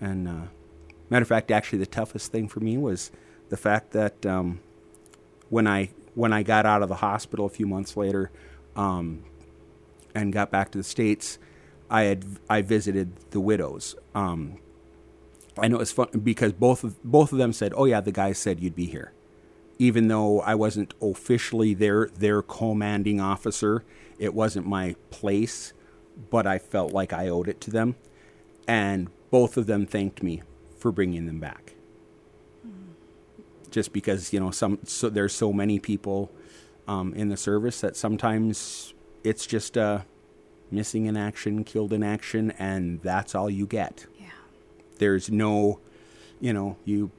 and. 0.00 0.28
Uh, 0.28 0.42
Matter 1.08 1.22
of 1.22 1.28
fact, 1.28 1.50
actually, 1.50 1.78
the 1.78 1.86
toughest 1.86 2.32
thing 2.32 2.48
for 2.48 2.60
me 2.60 2.76
was 2.76 3.12
the 3.48 3.56
fact 3.56 3.92
that 3.92 4.26
um, 4.26 4.60
when 5.50 5.66
I 5.66 5.90
when 6.14 6.32
I 6.32 6.42
got 6.42 6.66
out 6.66 6.82
of 6.82 6.88
the 6.88 6.96
hospital 6.96 7.46
a 7.46 7.48
few 7.48 7.66
months 7.66 7.96
later 7.96 8.30
um, 8.74 9.22
and 10.14 10.32
got 10.32 10.50
back 10.50 10.72
to 10.72 10.78
the 10.78 10.84
states, 10.84 11.38
I 11.88 12.02
had 12.02 12.24
I 12.50 12.62
visited 12.62 13.30
the 13.30 13.40
widows. 13.40 13.94
Um, 14.14 14.58
I 15.56 15.68
know 15.68 15.78
it's 15.78 15.92
fun 15.92 16.08
because 16.22 16.52
both 16.52 16.82
of 16.82 17.00
both 17.04 17.30
of 17.30 17.38
them 17.38 17.52
said, 17.52 17.72
"Oh 17.76 17.84
yeah, 17.84 18.00
the 18.00 18.12
guy 18.12 18.32
said 18.32 18.58
you'd 18.58 18.74
be 18.74 18.86
here," 18.86 19.12
even 19.78 20.08
though 20.08 20.40
I 20.40 20.56
wasn't 20.56 20.92
officially 21.00 21.72
their 21.72 22.08
their 22.08 22.42
commanding 22.42 23.20
officer. 23.20 23.84
It 24.18 24.34
wasn't 24.34 24.66
my 24.66 24.96
place, 25.10 25.72
but 26.30 26.46
I 26.46 26.58
felt 26.58 26.92
like 26.92 27.12
I 27.12 27.28
owed 27.28 27.48
it 27.48 27.60
to 27.62 27.70
them, 27.70 27.96
and 28.66 29.08
both 29.30 29.56
of 29.56 29.66
them 29.66 29.86
thanked 29.86 30.22
me 30.22 30.42
for 30.78 30.90
bringing 30.92 31.26
them 31.26 31.40
back. 31.40 31.74
Just 33.70 33.92
because 33.92 34.32
you 34.32 34.40
know 34.40 34.50
some 34.50 34.78
so 34.84 35.08
there's 35.10 35.34
so 35.34 35.52
many 35.52 35.78
people 35.78 36.30
um, 36.88 37.12
in 37.14 37.28
the 37.28 37.36
service 37.36 37.80
that 37.80 37.96
sometimes 37.96 38.94
it's 39.24 39.46
just 39.46 39.76
uh, 39.76 40.00
missing 40.70 41.06
in 41.06 41.16
action, 41.16 41.64
killed 41.64 41.92
in 41.92 42.02
action, 42.02 42.52
and 42.58 43.02
that's 43.02 43.34
all 43.34 43.50
you 43.50 43.66
get. 43.66 44.06
yeah. 44.18 44.26
There's 44.98 45.30
no, 45.30 45.80
you 46.40 46.52
know, 46.52 46.76
you. 46.84 47.10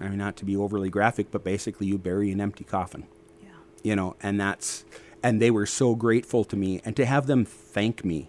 I 0.00 0.08
mean, 0.08 0.18
not 0.18 0.36
to 0.36 0.44
be 0.44 0.56
overly 0.56 0.90
graphic, 0.90 1.30
but 1.32 1.42
basically 1.42 1.88
you 1.88 1.98
bury 1.98 2.30
an 2.30 2.40
empty 2.40 2.62
coffin 2.62 3.08
Yeah. 3.42 3.48
you 3.82 3.96
know, 3.96 4.14
and 4.22 4.40
that's 4.40 4.84
and 5.22 5.40
they 5.42 5.50
were 5.50 5.66
so 5.66 5.94
grateful 5.94 6.44
to 6.44 6.56
me, 6.56 6.80
and 6.84 6.94
to 6.96 7.04
have 7.06 7.26
them 7.26 7.44
thank 7.44 8.04
me 8.04 8.28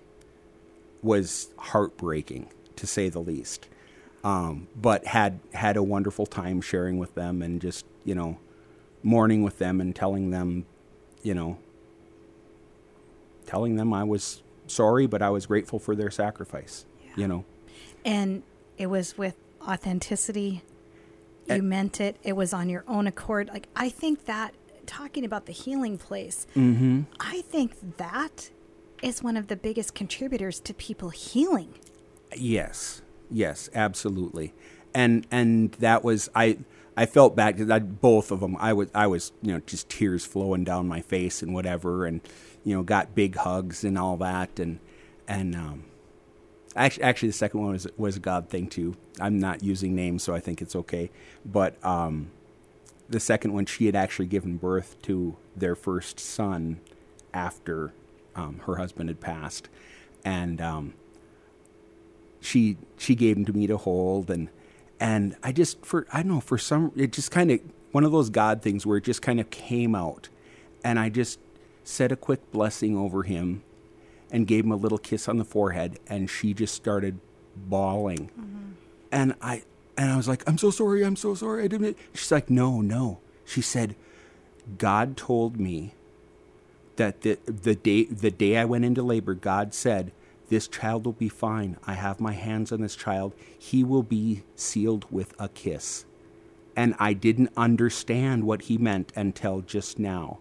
was 1.02 1.49
heartbreaking 1.58 2.49
to 2.75 2.86
say 2.88 3.10
the 3.10 3.19
least. 3.19 3.67
Um, 4.23 4.67
but 4.75 5.06
had 5.08 5.39
had 5.54 5.78
a 5.78 5.84
wonderful 5.84 6.25
time 6.25 6.60
sharing 6.62 6.97
with 6.97 7.15
them 7.15 7.41
and 7.41 7.62
just 7.62 7.86
you 8.04 8.13
know 8.15 8.38
mourning 9.02 9.43
with 9.43 9.60
them 9.60 9.80
and 9.80 9.95
telling 9.95 10.30
them, 10.32 10.65
you 11.23 11.34
know, 11.34 11.58
telling 13.45 13.75
them 13.75 13.93
I 13.93 14.04
was 14.04 14.41
sorry, 14.67 15.08
but 15.08 15.21
I 15.21 15.30
was 15.30 15.45
grateful 15.45 15.80
for 15.80 15.95
their 15.95 16.12
sacrifice. 16.12 16.86
You 17.15 17.28
know, 17.28 17.45
And 18.06 18.43
it 18.78 18.86
was 18.88 19.17
with 19.17 19.36
authenticity. 19.67 20.63
You 21.47 21.56
And- 21.56 21.69
meant 21.69 21.99
it. 21.99 22.17
It 22.23 22.34
was 22.34 22.54
on 22.54 22.69
your 22.69 22.84
own 22.88 23.08
accord. 23.08 23.49
Like 23.49 23.67
I 23.75 23.89
think 23.89 24.25
that 24.25 24.54
talking 24.89 25.23
about 25.23 25.45
the 25.45 25.54
healing 25.54 25.97
place, 25.97 26.47
mm-hmm. 26.56 27.02
I 27.19 27.41
think 27.41 27.97
that 27.97 28.49
is 29.04 29.21
one 29.21 29.38
of 29.38 29.47
the 29.47 29.56
biggest 29.56 29.93
contributors 29.93 30.60
to 30.62 30.73
people 30.73 31.12
healing. 31.12 31.75
Yes, 32.36 33.02
yes, 33.30 33.69
absolutely, 33.73 34.54
and 34.93 35.25
and 35.32 35.71
that 35.73 36.04
was 36.04 36.30
I. 36.36 36.58
I 36.97 37.06
felt 37.06 37.34
bad 37.34 37.56
because 37.56 37.71
I 37.71 37.80
both 37.80 38.30
of 38.30 38.41
them. 38.41 38.58
I 38.60 38.73
was 38.73 38.89
I 38.93 39.08
was 39.08 39.32
you 39.41 39.54
know 39.54 39.62
just 39.65 39.88
tears 39.88 40.25
flowing 40.25 40.65
down 40.65 40.86
my 40.89 40.99
face 40.99 41.41
and 41.41 41.54
whatever, 41.54 42.06
and 42.06 42.19
you 42.65 42.75
know 42.75 42.84
got 42.84 43.15
big 43.15 43.38
hugs 43.38 43.86
and 43.86 43.97
all 43.97 44.17
that, 44.17 44.60
and 44.60 44.80
and 45.25 45.56
um, 45.56 45.86
actually 46.75 47.04
actually 47.04 47.30
the 47.30 47.34
second 47.34 47.62
one 47.62 47.71
was 47.71 47.88
was 47.95 48.17
a 48.17 48.19
God 48.19 48.49
thing 48.49 48.67
too. 48.67 48.97
I'm 49.21 49.39
not 49.39 49.63
using 49.63 49.95
names, 49.95 50.23
so 50.23 50.36
I 50.36 50.41
think 50.41 50.62
it's 50.62 50.75
okay. 50.75 51.10
But 51.45 51.84
um, 51.86 52.32
the 53.10 53.19
second 53.19 53.54
one, 53.54 53.65
she 53.65 53.88
had 53.88 53.95
actually 53.95 54.28
given 54.28 54.58
birth 54.58 54.95
to 55.04 55.36
their 55.56 55.76
first 55.76 56.19
son 56.19 56.80
after 57.34 57.93
um, 58.36 58.62
her 58.65 58.76
husband 58.76 59.10
had 59.10 59.19
passed, 59.19 59.67
and 60.24 60.62
um, 60.62 60.93
she 62.39 62.78
she 62.98 63.15
gave 63.15 63.36
him 63.38 63.45
to 63.45 63.54
me 63.54 63.67
to 63.67 63.78
hold, 63.78 64.30
and 64.30 64.50
and 65.00 65.36
I 65.43 65.52
just 65.52 65.86
for 65.86 66.06
I 66.13 66.22
don't 66.22 66.32
know 66.32 66.39
for 66.39 66.58
some 66.58 66.91
it 66.95 67.12
just 67.12 67.32
kind 67.32 67.52
of 67.52 67.60
one 67.91 68.04
of 68.04 68.12
those 68.12 68.30
God 68.30 68.62
things 68.62 68.86
where 68.86 68.98
it 68.98 69.04
just 69.04 69.22
kind 69.22 69.39
of 69.39 69.50
came 69.50 69.95
out, 69.95 70.30
and 70.84 71.00
I 71.00 71.10
just 71.10 71.39
said 71.84 72.12
a 72.12 72.15
quick 72.15 72.52
blessing 72.52 72.95
over 72.95 73.24
him, 73.24 73.63
and 74.32 74.45
gave 74.45 74.63
him 74.65 74.72
a 74.72 74.76
little 74.78 75.00
kiss 75.00 75.28
on 75.28 75.38
the 75.38 75.45
forehead, 75.45 76.00
and 76.08 76.30
she 76.30 76.54
just 76.54 76.76
started 76.76 77.19
bawling, 77.56 78.30
and 79.12 79.34
I 79.41 79.63
and 79.99 80.12
I 80.12 80.17
was 80.17 80.29
like, 80.29 80.47
I'm 80.47 80.57
so 80.57 80.71
sorry, 80.71 81.03
I'm 81.03 81.17
so 81.17 81.35
sorry, 81.35 81.65
I 81.65 81.67
didn't. 81.67 81.97
She's 82.13 82.31
like, 82.31 82.49
No, 82.49 82.79
no. 82.81 83.19
She 83.45 83.62
said, 83.62 83.95
God 84.77 85.17
told 85.17 85.59
me 85.59 85.93
that 86.95 87.21
the 87.21 87.38
the 87.45 87.75
day 87.75 88.05
the 88.05 88.31
day 88.31 88.57
I 88.57 88.65
went 88.65 88.85
into 88.85 89.03
labor, 89.03 89.33
God 89.33 89.73
said, 89.73 90.12
"This 90.49 90.67
child 90.67 91.05
will 91.05 91.13
be 91.13 91.29
fine. 91.29 91.77
I 91.85 91.93
have 91.93 92.21
my 92.21 92.33
hands 92.33 92.71
on 92.71 92.81
this 92.81 92.95
child. 92.95 93.33
He 93.57 93.83
will 93.83 94.03
be 94.03 94.43
sealed 94.55 95.05
with 95.12 95.33
a 95.39 95.49
kiss." 95.49 96.05
And 96.77 96.95
I 96.99 97.13
didn't 97.13 97.51
understand 97.57 98.45
what 98.45 98.63
he 98.63 98.77
meant 98.77 99.12
until 99.15 99.62
just 99.62 99.99
now. 99.99 100.39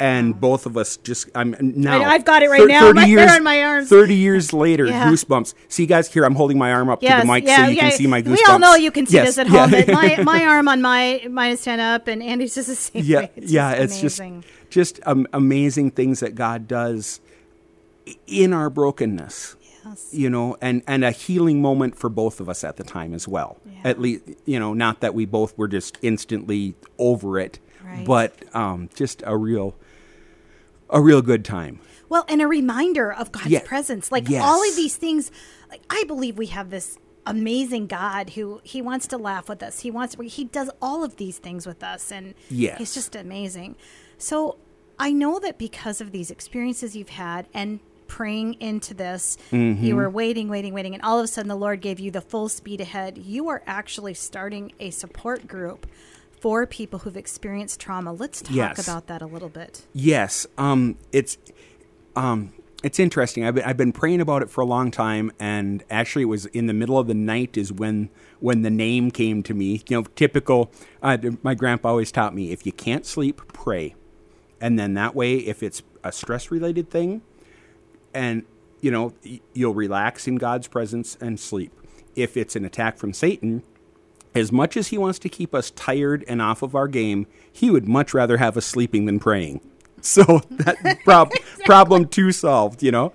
And 0.00 0.40
both 0.40 0.64
of 0.66 0.76
us 0.76 0.96
just 0.98 1.28
I'm 1.34 1.56
now 1.60 2.00
I- 2.00 2.10
I've 2.14 2.24
got 2.24 2.42
it 2.44 2.48
right 2.50 2.68
now. 2.68 2.92
My 2.92 3.04
hair 3.04 3.28
on 3.34 3.42
my 3.42 3.62
arms. 3.62 3.88
Thirty 3.88 4.14
years 4.14 4.52
later, 4.52 4.86
Yeah. 4.86 5.08
goosebumps. 5.10 5.54
See, 5.68 5.86
guys, 5.86 6.12
here 6.12 6.24
I'm 6.24 6.36
holding 6.36 6.56
my 6.56 6.70
arm 6.72 6.88
up 6.88 7.02
Yes, 7.02 7.20
to 7.22 7.26
the 7.26 7.32
mic 7.32 7.44
yeah, 7.44 7.56
so 7.64 7.70
you 7.70 7.76
yeah. 7.76 7.82
can 7.88 7.92
see 7.98 8.06
my 8.06 8.22
goosebumps. 8.22 8.36
We 8.36 8.44
all 8.48 8.58
know 8.60 8.74
you 8.76 8.90
can 8.92 9.06
see 9.06 9.14
Yes, 9.16 9.26
this 9.34 9.38
at 9.38 9.48
home. 9.48 9.70
But 9.72 9.88
my, 9.88 10.18
my 10.22 10.44
arm 10.44 10.68
on 10.68 10.80
my 10.80 11.26
mine 11.28 11.52
is 11.52 11.62
ten 11.64 11.80
up, 11.80 12.06
and 12.06 12.22
Andy's 12.22 12.54
just 12.54 12.68
the 12.68 12.76
same 12.76 13.02
yeah, 13.04 13.18
way. 13.20 13.30
It's 13.36 13.50
yeah, 13.50 13.72
just 13.86 14.04
it's 14.04 14.18
amazing. 14.20 14.44
just 14.70 14.98
just 14.98 15.00
um, 15.08 15.26
amazing 15.32 15.90
things 15.92 16.20
that 16.20 16.34
God 16.36 16.68
does 16.68 17.20
in 18.26 18.52
our 18.52 18.70
brokenness. 18.70 19.56
Yes. 19.84 20.08
You 20.12 20.28
know, 20.30 20.56
and 20.60 20.82
and 20.86 21.04
a 21.04 21.10
healing 21.10 21.62
moment 21.62 21.96
for 21.96 22.08
both 22.10 22.40
of 22.40 22.48
us 22.48 22.62
at 22.62 22.76
the 22.76 22.84
time 22.84 23.14
as 23.14 23.26
well. 23.26 23.58
At 23.84 24.00
least, 24.00 24.22
you 24.44 24.58
know, 24.58 24.74
not 24.74 25.00
that 25.00 25.14
we 25.14 25.24
both 25.24 25.56
were 25.56 25.68
just 25.68 25.98
instantly 26.02 26.74
over 26.98 27.38
it, 27.38 27.58
Right. 27.84 28.04
but 28.04 28.34
um, 28.54 28.90
just 28.94 29.22
a 29.24 29.36
real, 29.36 29.74
a 30.90 31.00
real 31.00 31.22
good 31.22 31.44
time. 31.44 31.80
Well, 32.08 32.24
and 32.28 32.40
a 32.40 32.46
reminder 32.46 33.12
of 33.12 33.30
God's 33.32 33.48
Yeah. 33.48 33.60
presence. 33.64 34.10
Like 34.10 34.28
Yes. 34.28 34.42
all 34.44 34.66
of 34.66 34.74
these 34.76 34.96
things, 34.96 35.30
like 35.70 35.82
I 35.90 36.04
believe 36.06 36.38
we 36.38 36.46
have 36.46 36.70
this 36.70 36.98
amazing 37.26 37.86
God 37.86 38.30
who 38.30 38.60
he 38.64 38.80
wants 38.80 39.06
to 39.08 39.18
laugh 39.18 39.48
with 39.48 39.62
us. 39.62 39.80
He 39.80 39.90
wants 39.90 40.16
he 40.22 40.44
does 40.44 40.70
all 40.80 41.04
of 41.04 41.16
these 41.16 41.36
things 41.38 41.66
with 41.66 41.82
us 41.82 42.10
and 42.10 42.34
Yes. 42.48 42.78
he's 42.78 42.94
just 42.94 43.14
amazing. 43.14 43.76
So 44.16 44.56
I 44.98 45.12
know 45.12 45.38
that 45.38 45.58
because 45.58 46.00
of 46.00 46.10
these 46.10 46.30
experiences 46.30 46.96
you've 46.96 47.10
had 47.10 47.46
and 47.52 47.80
praying 48.06 48.54
into 48.54 48.94
this, 48.94 49.36
Mm-hmm. 49.52 49.84
you 49.84 49.94
were 49.94 50.08
waiting, 50.08 50.48
waiting, 50.48 50.72
waiting, 50.72 50.94
and 50.94 51.02
all 51.02 51.18
of 51.18 51.24
a 51.24 51.28
sudden 51.28 51.50
the 51.50 51.54
Lord 51.56 51.82
gave 51.82 52.00
you 52.00 52.10
the 52.10 52.22
full 52.22 52.48
speed 52.48 52.80
ahead. 52.80 53.18
You 53.18 53.48
are 53.48 53.62
actually 53.66 54.14
starting 54.14 54.72
a 54.80 54.88
support 54.88 55.46
group 55.46 55.86
for 56.40 56.66
people 56.66 57.00
who've 57.00 57.16
experienced 57.16 57.80
trauma. 57.80 58.12
Let's 58.12 58.42
talk 58.42 58.54
Yes. 58.54 58.86
about 58.86 59.06
that 59.08 59.22
a 59.22 59.26
little 59.26 59.48
bit. 59.48 59.82
Yes, 59.92 60.46
um, 60.56 60.96
it's 61.12 61.38
um, 62.16 62.52
it's 62.82 62.98
interesting. 63.00 63.44
I've 63.44 63.54
been, 63.56 63.64
I've 63.64 63.76
been 63.76 63.92
praying 63.92 64.20
about 64.20 64.42
it 64.42 64.50
for 64.50 64.60
a 64.60 64.64
long 64.66 64.90
time, 64.90 65.32
and 65.38 65.82
actually, 65.90 66.22
it 66.22 66.26
was 66.26 66.46
in 66.46 66.66
the 66.66 66.72
middle 66.72 66.98
of 66.98 67.06
the 67.06 67.14
night 67.14 67.56
is 67.56 67.72
when 67.72 68.08
when 68.40 68.62
the 68.62 68.70
name 68.70 69.10
came 69.10 69.42
to 69.44 69.54
me. 69.54 69.82
You 69.88 69.98
know, 69.98 70.02
typical. 70.14 70.70
Uh, 71.02 71.18
my 71.42 71.54
grandpa 71.54 71.90
always 71.90 72.12
taught 72.12 72.34
me: 72.34 72.52
if 72.52 72.64
you 72.66 72.72
can't 72.72 73.04
sleep, 73.04 73.40
pray, 73.52 73.94
and 74.60 74.78
then 74.78 74.94
that 74.94 75.14
way, 75.14 75.36
if 75.36 75.62
it's 75.62 75.82
a 76.04 76.12
stress 76.12 76.50
related 76.50 76.88
thing, 76.90 77.22
and 78.14 78.44
you 78.80 78.90
know, 78.92 79.12
you'll 79.54 79.74
relax 79.74 80.28
in 80.28 80.36
God's 80.36 80.68
presence 80.68 81.16
and 81.20 81.40
sleep. 81.40 81.72
If 82.14 82.36
it's 82.36 82.54
an 82.56 82.64
attack 82.64 82.96
from 82.96 83.12
Satan, 83.12 83.64
as 84.34 84.52
much 84.52 84.76
as 84.76 84.88
he 84.88 84.98
wants 84.98 85.18
to 85.20 85.28
keep 85.28 85.54
us 85.54 85.70
tired 85.70 86.24
and 86.28 86.40
off 86.42 86.62
of 86.62 86.74
our 86.74 86.88
game, 86.88 87.26
he 87.52 87.70
would 87.70 87.88
much 87.88 88.14
rather 88.14 88.36
have 88.36 88.56
us 88.56 88.66
sleeping 88.66 89.06
than 89.06 89.18
praying. 89.18 89.60
So 90.00 90.22
that 90.50 91.00
prob- 91.02 91.32
problem 91.64 92.06
two 92.06 92.30
solved, 92.30 92.84
you 92.84 92.92
know. 92.92 93.12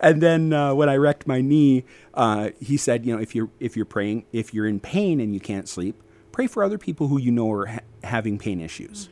And 0.00 0.22
then 0.22 0.52
uh, 0.52 0.74
when 0.74 0.90
I 0.90 0.96
wrecked 0.96 1.26
my 1.26 1.40
knee, 1.40 1.84
uh, 2.12 2.50
he 2.60 2.76
said, 2.76 3.06
you 3.06 3.16
know, 3.16 3.22
if 3.22 3.34
you're 3.34 3.48
if 3.58 3.74
you're 3.74 3.86
praying, 3.86 4.26
if 4.34 4.52
you're 4.52 4.66
in 4.66 4.78
pain 4.78 5.18
and 5.18 5.32
you 5.32 5.40
can't 5.40 5.66
sleep, 5.66 6.00
pray 6.32 6.46
for 6.46 6.62
other 6.62 6.76
people 6.76 7.08
who 7.08 7.18
you 7.18 7.32
know 7.32 7.50
are 7.52 7.66
ha- 7.66 7.80
having 8.04 8.36
pain 8.38 8.60
issues, 8.60 9.08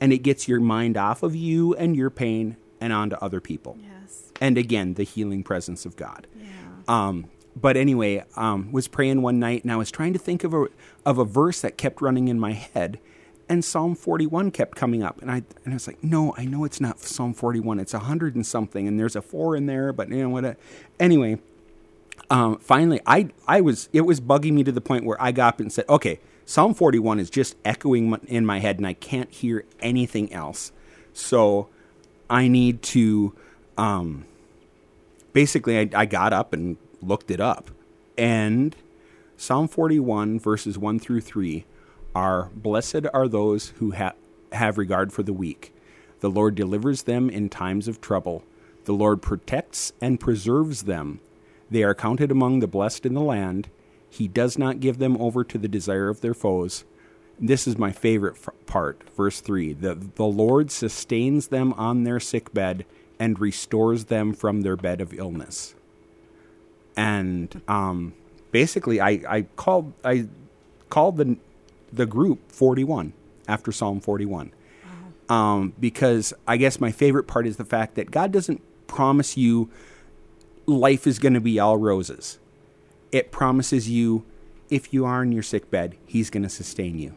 and 0.00 0.14
it 0.14 0.18
gets 0.18 0.48
your 0.48 0.60
mind 0.60 0.96
off 0.96 1.22
of 1.22 1.36
you 1.36 1.74
and 1.74 1.94
your 1.94 2.08
pain 2.08 2.56
and 2.80 2.90
onto 2.90 3.16
other 3.16 3.40
people. 3.42 3.76
Yes. 3.78 4.32
And 4.40 4.56
again, 4.56 4.94
the 4.94 5.04
healing 5.04 5.42
presence 5.44 5.84
of 5.84 5.94
God. 5.96 6.26
Yeah. 6.40 6.48
Um, 6.88 7.26
but 7.54 7.76
anyway, 7.76 8.24
um, 8.36 8.72
was 8.72 8.88
praying 8.88 9.22
one 9.22 9.38
night 9.38 9.62
and 9.62 9.72
I 9.72 9.76
was 9.76 9.90
trying 9.90 10.12
to 10.12 10.18
think 10.18 10.44
of 10.44 10.54
a 10.54 10.66
of 11.04 11.18
a 11.18 11.24
verse 11.24 11.60
that 11.60 11.76
kept 11.76 12.00
running 12.00 12.28
in 12.28 12.40
my 12.40 12.52
head, 12.52 12.98
and 13.48 13.64
Psalm 13.64 13.94
forty 13.94 14.26
one 14.26 14.50
kept 14.50 14.76
coming 14.76 15.02
up, 15.02 15.20
and 15.20 15.30
I 15.30 15.42
and 15.64 15.68
I 15.68 15.74
was 15.74 15.86
like, 15.86 16.02
no, 16.02 16.34
I 16.36 16.44
know 16.44 16.64
it's 16.64 16.80
not 16.80 17.00
Psalm 17.00 17.34
forty 17.34 17.60
one, 17.60 17.78
it's 17.78 17.94
a 17.94 18.00
hundred 18.00 18.34
and 18.34 18.46
something, 18.46 18.88
and 18.88 18.98
there's 18.98 19.16
a 19.16 19.22
four 19.22 19.56
in 19.56 19.66
there, 19.66 19.92
but 19.92 20.08
you 20.08 20.22
know 20.22 20.28
what? 20.30 20.56
Anyway, 20.98 21.38
um, 22.30 22.58
finally, 22.58 23.00
I 23.06 23.28
I 23.46 23.60
was 23.60 23.88
it 23.92 24.02
was 24.02 24.20
bugging 24.20 24.52
me 24.52 24.64
to 24.64 24.72
the 24.72 24.80
point 24.80 25.04
where 25.04 25.20
I 25.20 25.32
got 25.32 25.54
up 25.54 25.60
and 25.60 25.72
said, 25.72 25.84
okay, 25.88 26.20
Psalm 26.46 26.74
forty 26.74 26.98
one 26.98 27.20
is 27.20 27.28
just 27.28 27.56
echoing 27.64 28.18
in 28.28 28.46
my 28.46 28.60
head, 28.60 28.78
and 28.78 28.86
I 28.86 28.94
can't 28.94 29.30
hear 29.30 29.64
anything 29.80 30.32
else, 30.32 30.72
so 31.12 31.68
I 32.30 32.48
need 32.48 32.82
to. 32.82 33.34
Um, 33.76 34.26
basically 35.32 35.78
I, 35.78 35.88
I 35.94 36.06
got 36.06 36.32
up 36.32 36.52
and 36.52 36.76
looked 37.02 37.30
it 37.30 37.40
up. 37.40 37.70
And 38.16 38.76
psalm 39.36 39.68
41 39.68 40.38
verses 40.38 40.78
1 40.78 40.98
through 40.98 41.22
3 41.22 41.64
are 42.14 42.50
blessed 42.54 43.06
are 43.12 43.28
those 43.28 43.68
who 43.78 43.92
ha- 43.92 44.12
have 44.52 44.78
regard 44.78 45.12
for 45.12 45.22
the 45.22 45.32
weak. 45.32 45.74
The 46.20 46.30
lord 46.30 46.54
delivers 46.54 47.02
them 47.02 47.28
in 47.28 47.48
times 47.48 47.88
of 47.88 48.00
trouble. 48.00 48.44
The 48.84 48.92
lord 48.92 49.22
protects 49.22 49.92
and 50.00 50.20
preserves 50.20 50.82
them. 50.82 51.20
They 51.70 51.82
are 51.82 51.94
counted 51.94 52.30
among 52.30 52.60
the 52.60 52.66
blessed 52.66 53.06
in 53.06 53.14
the 53.14 53.20
land. 53.20 53.68
He 54.10 54.28
does 54.28 54.58
not 54.58 54.80
give 54.80 54.98
them 54.98 55.16
over 55.18 55.42
to 55.42 55.58
the 55.58 55.68
desire 55.68 56.08
of 56.08 56.20
their 56.20 56.34
foes. 56.34 56.84
This 57.40 57.66
is 57.66 57.78
my 57.78 57.92
favorite 57.92 58.36
f- 58.36 58.54
part 58.66 59.02
verse 59.16 59.40
3 59.40 59.72
the, 59.72 59.94
the 59.94 60.24
lord 60.24 60.70
sustains 60.70 61.48
them 61.48 61.72
on 61.74 62.04
their 62.04 62.20
sick 62.20 62.52
bed 62.54 62.84
and 63.18 63.40
restores 63.40 64.06
them 64.06 64.32
from 64.32 64.60
their 64.60 64.76
bed 64.76 65.00
of 65.00 65.12
illness 65.12 65.74
and 66.96 67.60
um, 67.68 68.14
basically 68.50 69.00
I, 69.00 69.22
I 69.28 69.42
called 69.56 69.92
I 70.04 70.26
called 70.90 71.16
the 71.16 71.36
the 71.92 72.06
group 72.06 72.50
41 72.50 73.12
after 73.48 73.72
Psalm 73.72 74.00
41 74.00 74.52
um, 75.28 75.72
because 75.80 76.34
I 76.46 76.56
guess 76.56 76.80
my 76.80 76.92
favorite 76.92 77.24
part 77.24 77.46
is 77.46 77.56
the 77.56 77.64
fact 77.64 77.94
that 77.94 78.10
God 78.10 78.32
doesn't 78.32 78.60
promise 78.86 79.36
you 79.36 79.70
life 80.66 81.06
is 81.06 81.18
going 81.18 81.34
to 81.34 81.40
be 81.40 81.58
all 81.58 81.78
roses. 81.78 82.38
It 83.10 83.30
promises 83.30 83.88
you 83.88 84.24
if 84.70 84.92
you 84.92 85.04
are 85.04 85.22
in 85.22 85.32
your 85.32 85.42
sick 85.42 85.70
bed, 85.70 85.96
He's 86.06 86.30
going 86.30 86.42
to 86.42 86.48
sustain 86.48 86.98
you. 86.98 87.14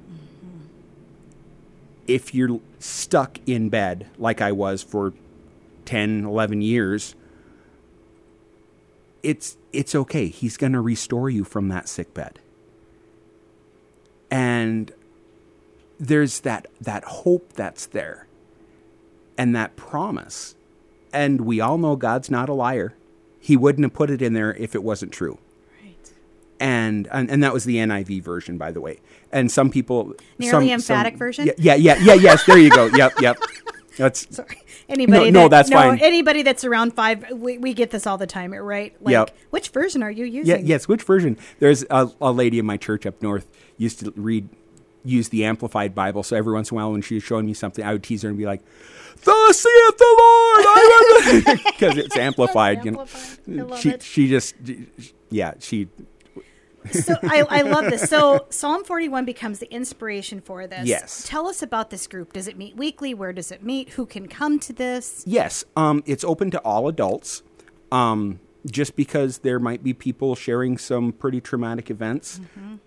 If 2.08 2.36
you're 2.36 2.60
stuck 2.80 3.40
in 3.46 3.70
bed 3.70 4.08
like 4.18 4.42
I 4.42 4.52
was 4.52 4.84
for 4.84 5.14
10, 5.86 6.26
11 6.26 6.62
years, 6.62 7.16
it's 9.24 9.58
it's 9.76 9.94
okay. 9.96 10.28
He's 10.28 10.58
going 10.58 10.74
to 10.74 10.82
restore 10.82 11.30
you 11.30 11.44
from 11.44 11.68
that 11.70 11.88
sick 11.88 12.14
bed. 12.14 12.40
And 14.32 14.92
there's 16.00 16.42
that 16.42 16.68
that 16.82 17.04
hope 17.06 17.54
that's 17.54 17.86
there 17.86 18.28
and 19.38 19.56
that 19.56 19.76
promise. 19.76 20.56
And 21.14 21.42
we 21.42 21.62
all 21.62 21.78
know 21.78 21.96
God's 21.96 22.30
not 22.30 22.50
a 22.50 22.54
liar. 22.54 22.94
He 23.40 23.56
wouldn't 23.56 23.86
have 23.86 23.94
put 23.94 24.10
it 24.10 24.22
in 24.22 24.34
there 24.34 24.54
if 24.56 24.76
it 24.76 24.84
wasn't 24.84 25.12
true. 25.12 25.38
Right. 25.84 26.12
And 26.60 27.08
and, 27.12 27.30
and 27.30 27.44
that 27.44 27.54
was 27.54 27.64
the 27.66 27.78
NIV 27.78 28.24
version, 28.24 28.58
by 28.58 28.72
the 28.72 28.82
way. 28.82 29.00
And 29.32 29.52
some 29.52 29.70
people 29.70 30.14
Nearly 30.38 30.68
some- 30.68 30.74
emphatic 30.74 31.14
some- 31.14 31.20
version? 31.20 31.46
Yeah, 31.46 31.54
yeah, 31.58 31.76
yeah, 31.76 31.96
yeah, 32.02 32.14
yes. 32.16 32.46
There 32.46 32.58
you 32.58 32.70
go. 32.72 32.88
Yep, 32.88 33.22
yep. 33.22 33.38
That's 33.98 34.28
Sorry. 34.36 34.62
Anybody 34.90 35.32
no, 35.32 35.44
that, 35.44 35.50
that's 35.50 35.70
fine. 35.72 36.00
Anybody 36.00 36.44
that's 36.44 36.64
around 36.64 36.94
five, 36.94 37.26
we, 37.32 37.58
we 37.58 37.74
get 37.74 37.92
this 37.92 38.06
all 38.06 38.18
the 38.18 38.28
time, 38.28 38.54
right? 38.54 38.96
Like, 39.02 39.12
Yep. 39.14 39.38
which 39.50 39.70
version 39.70 40.04
are 40.04 40.12
you 40.12 40.26
using? 40.26 40.56
Yeah, 40.56 40.62
yes. 40.64 40.88
Which 40.88 41.04
version? 41.04 41.38
There's 41.60 41.84
a, 41.90 42.10
a 42.22 42.32
lady 42.32 42.60
in 42.60 42.66
my 42.66 42.78
church 42.78 43.06
up 43.06 43.22
north 43.22 43.48
used 43.78 44.00
to 44.02 44.12
read, 44.16 44.48
use 45.04 45.30
the 45.30 45.46
Amplified 45.46 45.96
Bible. 45.96 46.24
So 46.24 46.36
every 46.36 46.54
once 46.54 46.72
in 46.72 46.76
a 46.76 46.78
while, 46.78 46.92
when 46.92 47.02
she 47.02 47.16
was 47.16 47.24
showing 47.24 47.46
me 47.46 47.54
something, 47.54 47.84
I 47.84 47.94
would 47.94 48.04
tease 48.04 48.22
her 48.24 48.30
and 48.30 48.38
be 48.38 48.46
like, 48.46 48.62
"Thus 49.24 49.60
saith 49.60 49.98
the 49.98 50.16
Lord," 50.20 51.46
because 51.66 51.98
it's 52.04 52.16
amplified. 52.28 52.86
You 52.86 52.92
know, 53.48 53.76
she 53.76 53.90
it. 53.90 54.04
she 54.04 54.28
just 54.28 54.56
yeah 55.30 55.54
she 55.60 55.88
So 56.92 57.16
I, 57.24 57.46
I 57.50 57.62
love 57.62 57.86
this. 57.86 58.10
So 58.10 58.46
Psalm 58.50 58.84
41 58.84 59.26
becomes 59.26 59.60
the 59.60 59.72
inspiration 59.72 60.42
for 60.42 60.68
this. 60.68 60.88
Yes. 60.88 61.26
Tell 61.28 61.48
us 61.48 61.62
about 61.62 61.90
this 61.90 62.08
group. 62.08 62.34
Does 62.34 62.48
it 62.48 62.58
meet 62.58 62.76
weekly? 62.76 63.14
Where 63.14 63.34
does 63.34 63.52
it 63.52 63.64
meet? 63.64 63.90
Who 63.92 64.06
can 64.06 64.28
come 64.28 64.60
to 64.60 64.74
this? 64.74 65.24
Yes, 65.26 65.66
um, 65.76 66.04
it's 66.06 66.24
open 66.24 66.52
to 66.52 66.60
all 66.60 66.88
adults. 66.88 67.44
Um, 67.92 68.40
just 68.70 68.96
because 68.96 69.40
there 69.40 69.60
might 69.60 69.84
be 69.84 69.94
people 69.94 70.36
sharing 70.36 70.78
some 70.78 71.12
pretty 71.12 71.40
traumatic 71.40 71.92
events, 71.92 72.42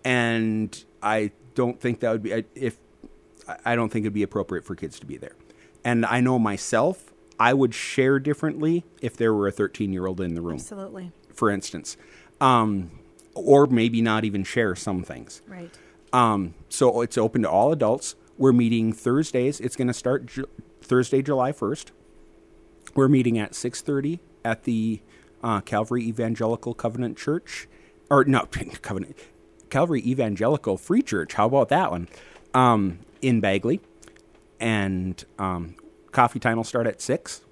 and 0.05 0.85
I 1.03 1.31
don't 1.55 1.81
think 1.81 2.01
that 2.01 2.11
would 2.11 2.23
be 2.23 2.45
if 2.55 2.79
I 3.65 3.77
don't 3.77 3.89
think 3.91 4.05
it'd 4.05 4.13
be 4.13 4.23
appropriate 4.23 4.65
for 4.65 4.75
kids 4.75 4.99
to 5.01 5.07
be 5.07 5.17
there. 5.17 5.37
And 5.85 6.05
I 6.05 6.21
know 6.21 6.39
myself, 6.39 7.13
I 7.39 7.55
would 7.55 7.75
share 7.75 8.19
differently 8.19 8.85
if 9.01 9.17
there 9.17 9.33
were 9.33 9.47
a 9.47 9.53
13 9.53 9.93
year 9.93 10.07
old 10.07 10.21
in 10.21 10.35
the 10.35 10.43
room, 10.43 10.57
Absolutely. 10.57 11.13
for 11.33 11.51
instance, 11.51 11.97
um, 12.41 12.91
or 13.45 13.67
maybe 13.67 14.03
not 14.03 14.25
even 14.25 14.45
share 14.45 14.75
some 14.75 15.03
things. 15.03 15.43
Right. 15.47 15.71
Um, 16.13 16.55
so 16.69 17.03
it's 17.03 17.19
open 17.19 17.43
to 17.43 17.51
all 17.51 17.73
adults. 17.73 18.15
We're 18.37 18.53
meeting 18.53 18.93
Thursdays. 18.93 19.61
It's 19.61 19.77
going 19.77 19.89
to 19.89 19.95
start 19.95 20.27
Ju- 20.27 20.49
Thursday, 20.81 21.23
July 21.23 21.53
first. 21.53 21.93
We're 22.95 23.09
meeting 23.09 23.39
at 23.39 23.55
six 23.55 23.81
thirty 23.83 24.21
at 24.45 24.65
the 24.65 25.01
uh, 25.43 25.61
Calvary 25.61 26.05
Evangelical 26.07 26.75
Covenant 26.75 27.17
Church, 27.19 27.69
or 28.11 28.25
no 28.25 28.47
Covenant 28.83 29.17
Calvary 29.71 30.03
Evangelical 30.07 30.77
Free 30.77 31.03
Church. 31.03 31.35
How 31.35 31.47
about 31.47 31.69
that 31.69 31.91
one? 31.91 32.09
Um, 32.55 33.01
in 33.21 33.41
Bagley, 33.41 33.81
and 34.59 35.23
um, 35.39 35.75
coffee 36.13 36.39
time 36.39 36.57
will 36.57 36.65
start 36.65 36.87
at 36.87 37.01
six. 37.01 37.43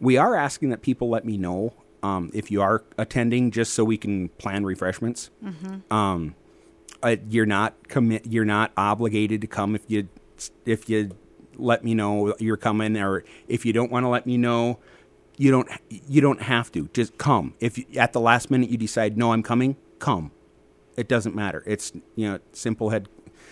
We 0.00 0.16
are 0.16 0.34
asking 0.34 0.70
that 0.70 0.82
people 0.82 1.08
let 1.08 1.24
me 1.24 1.36
know 1.36 1.74
um, 2.02 2.30
if 2.34 2.50
you 2.50 2.62
are 2.62 2.84
attending, 2.98 3.50
just 3.50 3.74
so 3.74 3.84
we 3.84 3.96
can 3.98 4.28
plan 4.30 4.64
refreshments. 4.64 5.30
Um, 5.90 6.34
uh, 7.02 7.16
you're 7.28 7.46
not 7.46 7.88
commit. 7.88 8.26
You're 8.26 8.44
not 8.44 8.72
obligated 8.76 9.40
to 9.42 9.46
come 9.46 9.74
if 9.74 9.82
you 9.88 10.08
if 10.64 10.88
you 10.88 11.10
let 11.56 11.84
me 11.84 11.94
know 11.94 12.34
you're 12.38 12.56
coming, 12.56 12.96
or 12.96 13.24
if 13.48 13.64
you 13.66 13.72
don't 13.72 13.90
want 13.90 14.04
to 14.04 14.08
let 14.08 14.26
me 14.26 14.36
know, 14.36 14.78
you 15.36 15.50
don't 15.50 15.68
you 15.88 16.20
don't 16.20 16.42
have 16.42 16.70
to. 16.72 16.88
Just 16.92 17.16
come. 17.18 17.54
If 17.60 17.78
you, 17.78 17.84
at 17.96 18.12
the 18.12 18.20
last 18.20 18.50
minute 18.50 18.70
you 18.70 18.76
decide 18.78 19.16
no, 19.16 19.32
I'm 19.32 19.42
coming, 19.42 19.76
come. 19.98 20.30
It 20.96 21.08
doesn't 21.08 21.34
matter. 21.34 21.62
It's 21.66 21.92
you 22.16 22.30
know 22.30 22.38
simple 22.52 22.90
head 22.90 23.08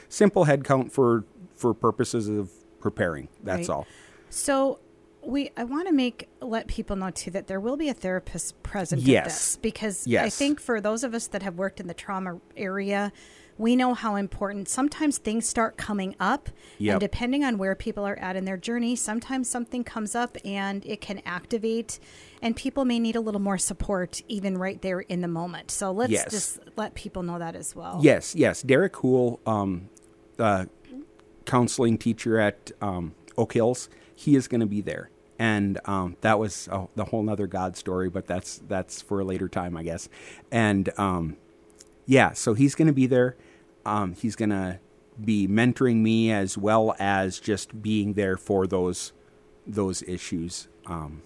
simple 0.08 0.44
head 0.44 0.64
count 0.64 0.92
for 0.92 1.24
for 1.54 1.72
purposes 1.74 2.28
of 2.28 2.50
preparing. 2.80 3.28
That's 3.42 3.68
Right. 3.68 3.74
all. 3.76 3.87
So 4.30 4.80
we 5.28 5.50
I 5.56 5.64
want 5.64 5.86
to 5.88 5.92
make 5.92 6.28
let 6.40 6.66
people 6.68 6.96
know 6.96 7.10
too 7.10 7.30
that 7.32 7.46
there 7.48 7.60
will 7.60 7.76
be 7.76 7.88
a 7.88 7.94
therapist 7.94 8.60
present 8.62 9.02
at 9.02 9.08
Yes. 9.08 9.24
this 9.24 9.56
because 9.56 10.06
I 10.12 10.30
think 10.30 10.58
for 10.60 10.80
those 10.80 11.04
of 11.04 11.12
us 11.14 11.26
that 11.28 11.42
have 11.42 11.56
worked 11.56 11.80
in 11.80 11.86
the 11.86 11.94
trauma 11.94 12.40
area, 12.56 13.12
we 13.58 13.76
know 13.76 13.92
how 13.92 14.14
important 14.16 14.68
sometimes 14.68 15.18
things 15.18 15.46
start 15.48 15.76
coming 15.76 16.14
up 16.18 16.48
Yep. 16.78 16.92
and 16.94 17.00
depending 17.00 17.44
on 17.44 17.58
where 17.58 17.74
people 17.74 18.06
are 18.06 18.18
at 18.18 18.36
in 18.36 18.44
their 18.46 18.56
journey, 18.56 18.96
sometimes 18.96 19.50
something 19.50 19.84
comes 19.84 20.14
up 20.14 20.38
and 20.44 20.86
it 20.86 21.00
can 21.02 21.20
activate 21.26 21.98
and 22.40 22.56
people 22.56 22.84
may 22.86 22.98
need 22.98 23.16
a 23.16 23.20
little 23.20 23.40
more 23.40 23.58
support 23.58 24.22
even 24.28 24.56
right 24.56 24.80
there 24.80 25.00
in 25.00 25.20
the 25.20 25.28
moment. 25.28 25.70
So 25.70 25.92
let's 25.92 26.12
Yes. 26.12 26.30
just 26.30 26.58
let 26.76 26.94
people 26.94 27.22
know 27.22 27.38
that 27.38 27.54
as 27.54 27.76
well. 27.76 28.00
Yes, 28.02 28.34
yes. 28.34 28.62
Derek 28.62 28.96
Hool, 28.96 29.40
um, 29.44 29.88
uh, 30.38 30.66
counseling 31.44 31.98
teacher 31.98 32.38
at 32.38 32.72
um, 32.80 33.14
Oak 33.36 33.52
Hills, 33.54 33.88
he 34.14 34.36
is 34.36 34.48
going 34.48 34.60
to 34.60 34.66
be 34.66 34.80
there, 34.80 35.10
and 35.38 35.79
um, 35.85 36.16
that 36.22 36.38
was 36.38 36.68
a, 36.70 36.87
the 36.96 37.07
whole 37.07 37.22
nother 37.22 37.46
God 37.46 37.77
story. 37.77 38.09
But 38.09 38.27
that's 38.27 38.59
that's 38.68 39.03
for 39.03 39.20
a 39.20 39.24
later 39.24 39.48
time, 39.48 39.77
I 39.77 39.83
guess. 39.83 40.09
And 40.51 40.90
um, 40.98 41.37
yeah, 42.07 42.33
so 42.33 42.55
he's 42.55 42.74
going 42.74 42.88
to 42.88 42.94
be 42.94 43.07
there. 43.07 43.37
Um, 43.87 44.14
he's 44.14 44.37
going 44.37 44.51
to 44.51 44.81
be 45.22 45.48
mentoring 45.48 45.96
me 45.96 46.31
as 46.31 46.57
well 46.57 46.94
as 46.98 47.40
just 47.40 47.83
being 47.83 48.14
there 48.14 48.37
for 48.37 48.66
those 48.66 49.12
those 49.66 50.03
issues. 50.03 50.68
Um, 50.87 51.22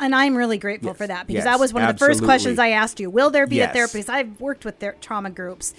And 0.00 0.14
I'm 0.14 0.36
really 0.36 0.58
grateful 0.58 0.90
Yes, 0.90 0.96
for 0.96 1.06
that 1.06 1.26
because 1.26 1.44
yes, 1.44 1.52
that 1.52 1.60
was 1.60 1.72
one 1.72 1.84
of 1.84 1.96
the 1.96 2.04
first 2.04 2.22
questions 2.22 2.58
I 2.58 2.70
asked 2.70 2.98
you. 3.00 3.08
Will 3.10 3.30
there 3.30 3.46
be 3.46 3.60
a 3.60 3.68
therapist? 3.68 4.10
I've 4.10 4.40
worked 4.40 4.64
with 4.64 4.80
their 4.80 4.92
trauma 5.00 5.30
groups. 5.30 5.72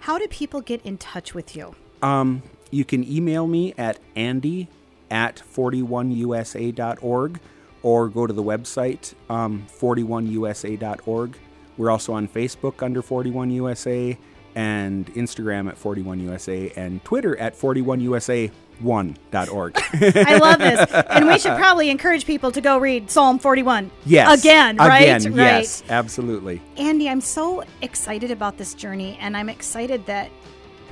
How 0.00 0.18
do 0.18 0.28
people 0.28 0.60
get 0.60 0.84
in 0.84 0.98
touch 0.98 1.34
with 1.34 1.56
you? 1.56 1.74
Um, 2.02 2.42
you 2.70 2.84
can 2.84 3.02
email 3.02 3.46
me 3.46 3.74
at 3.76 3.98
andy 4.14 4.68
at 5.10 5.42
41usa.org 5.54 7.40
or 7.82 8.08
go 8.08 8.26
to 8.26 8.32
the 8.32 8.42
website 8.42 9.12
um, 9.30 9.66
41usa.org. 9.78 11.36
We're 11.76 11.90
also 11.90 12.14
on 12.14 12.26
Facebook 12.28 12.82
under 12.82 13.02
41usa 13.02 14.16
and 14.54 15.12
Instagram 15.14 15.68
at 15.68 15.78
41usa 15.78 16.72
and 16.76 17.04
Twitter 17.04 17.36
at 17.38 17.54
41usa1.org. 17.58 19.72
I 19.76 20.38
love 20.38 20.58
this. 20.58 20.90
And 21.10 21.28
we 21.28 21.38
should 21.38 21.58
probably 21.58 21.90
encourage 21.90 22.24
people 22.24 22.50
to 22.52 22.62
go 22.62 22.78
read 22.78 23.10
Psalm 23.10 23.38
41. 23.38 23.90
yes. 24.06 24.40
Again, 24.40 24.78
right? 24.78 25.02
Again, 25.02 25.34
right. 25.34 25.36
yes, 25.36 25.82
absolutely. 25.90 26.62
Andy, 26.78 27.10
I'm 27.10 27.20
so 27.20 27.62
excited 27.82 28.30
about 28.30 28.56
this 28.56 28.72
journey 28.72 29.18
and 29.20 29.36
I'm 29.36 29.50
excited 29.50 30.06
that 30.06 30.30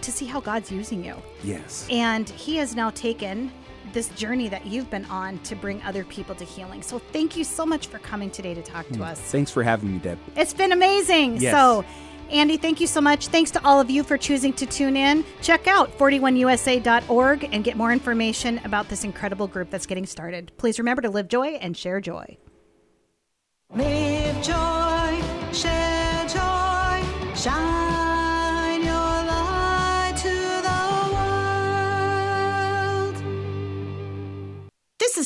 to 0.05 0.13
see 0.13 0.27
how 0.27 0.41
God's 0.41 0.71
using 0.71 1.05
you. 1.05 1.17
Yes. 1.43 1.87
And 1.91 2.29
he 2.31 2.57
has 2.57 2.75
now 2.75 2.91
taken 2.91 3.51
this 3.93 4.09
journey 4.11 4.49
that 4.49 4.67
you've 4.67 4.91
been 4.91 5.05
on 5.07 5.39
to 5.41 5.55
bring 5.55 5.81
other 5.83 6.05
people 6.05 6.35
to 6.35 6.45
healing. 6.45 6.83
So 6.83 6.99
thank 6.99 7.37
you 7.37 7.45
so 7.45 7.65
much 7.65 7.87
for 7.87 7.99
coming 7.99 8.31
today 8.31 8.55
to 8.55 8.63
talk 8.63 8.87
to 8.89 8.97
hmm. 8.97 9.03
us. 9.03 9.21
Thanks 9.21 9.51
for 9.51 9.63
having 9.63 9.93
me, 9.93 9.99
Deb. 9.99 10.19
It's 10.37 10.53
been 10.55 10.73
amazing. 10.73 11.39
Yes. 11.39 11.53
So, 11.53 11.85
Andy, 12.31 12.57
thank 12.57 12.81
you 12.81 12.87
so 12.87 13.01
much. 13.01 13.29
Thanks 13.29 13.51
to 13.53 13.65
all 13.65 13.81
of 13.81 13.91
you 13.91 14.03
for 14.03 14.17
choosing 14.19 14.53
to 14.55 14.67
tune 14.67 14.97
in. 14.97 15.25
Check 15.43 15.67
out 15.67 15.97
41usa.org 15.99 17.49
and 17.53 17.63
get 17.63 17.77
more 17.77 17.93
information 17.93 18.61
about 18.65 18.89
this 18.89 19.05
incredible 19.05 19.47
group 19.47 19.71
that's 19.71 19.87
getting 19.87 20.07
started. 20.07 20.51
Please 20.57 20.79
remember 20.79 21.03
to 21.03 21.11
live 21.11 21.29
joy 21.29 21.49
and 21.61 21.77
share 21.77 22.01
joy. 22.01 22.37
Live 23.71 24.43
joy, 24.43 24.84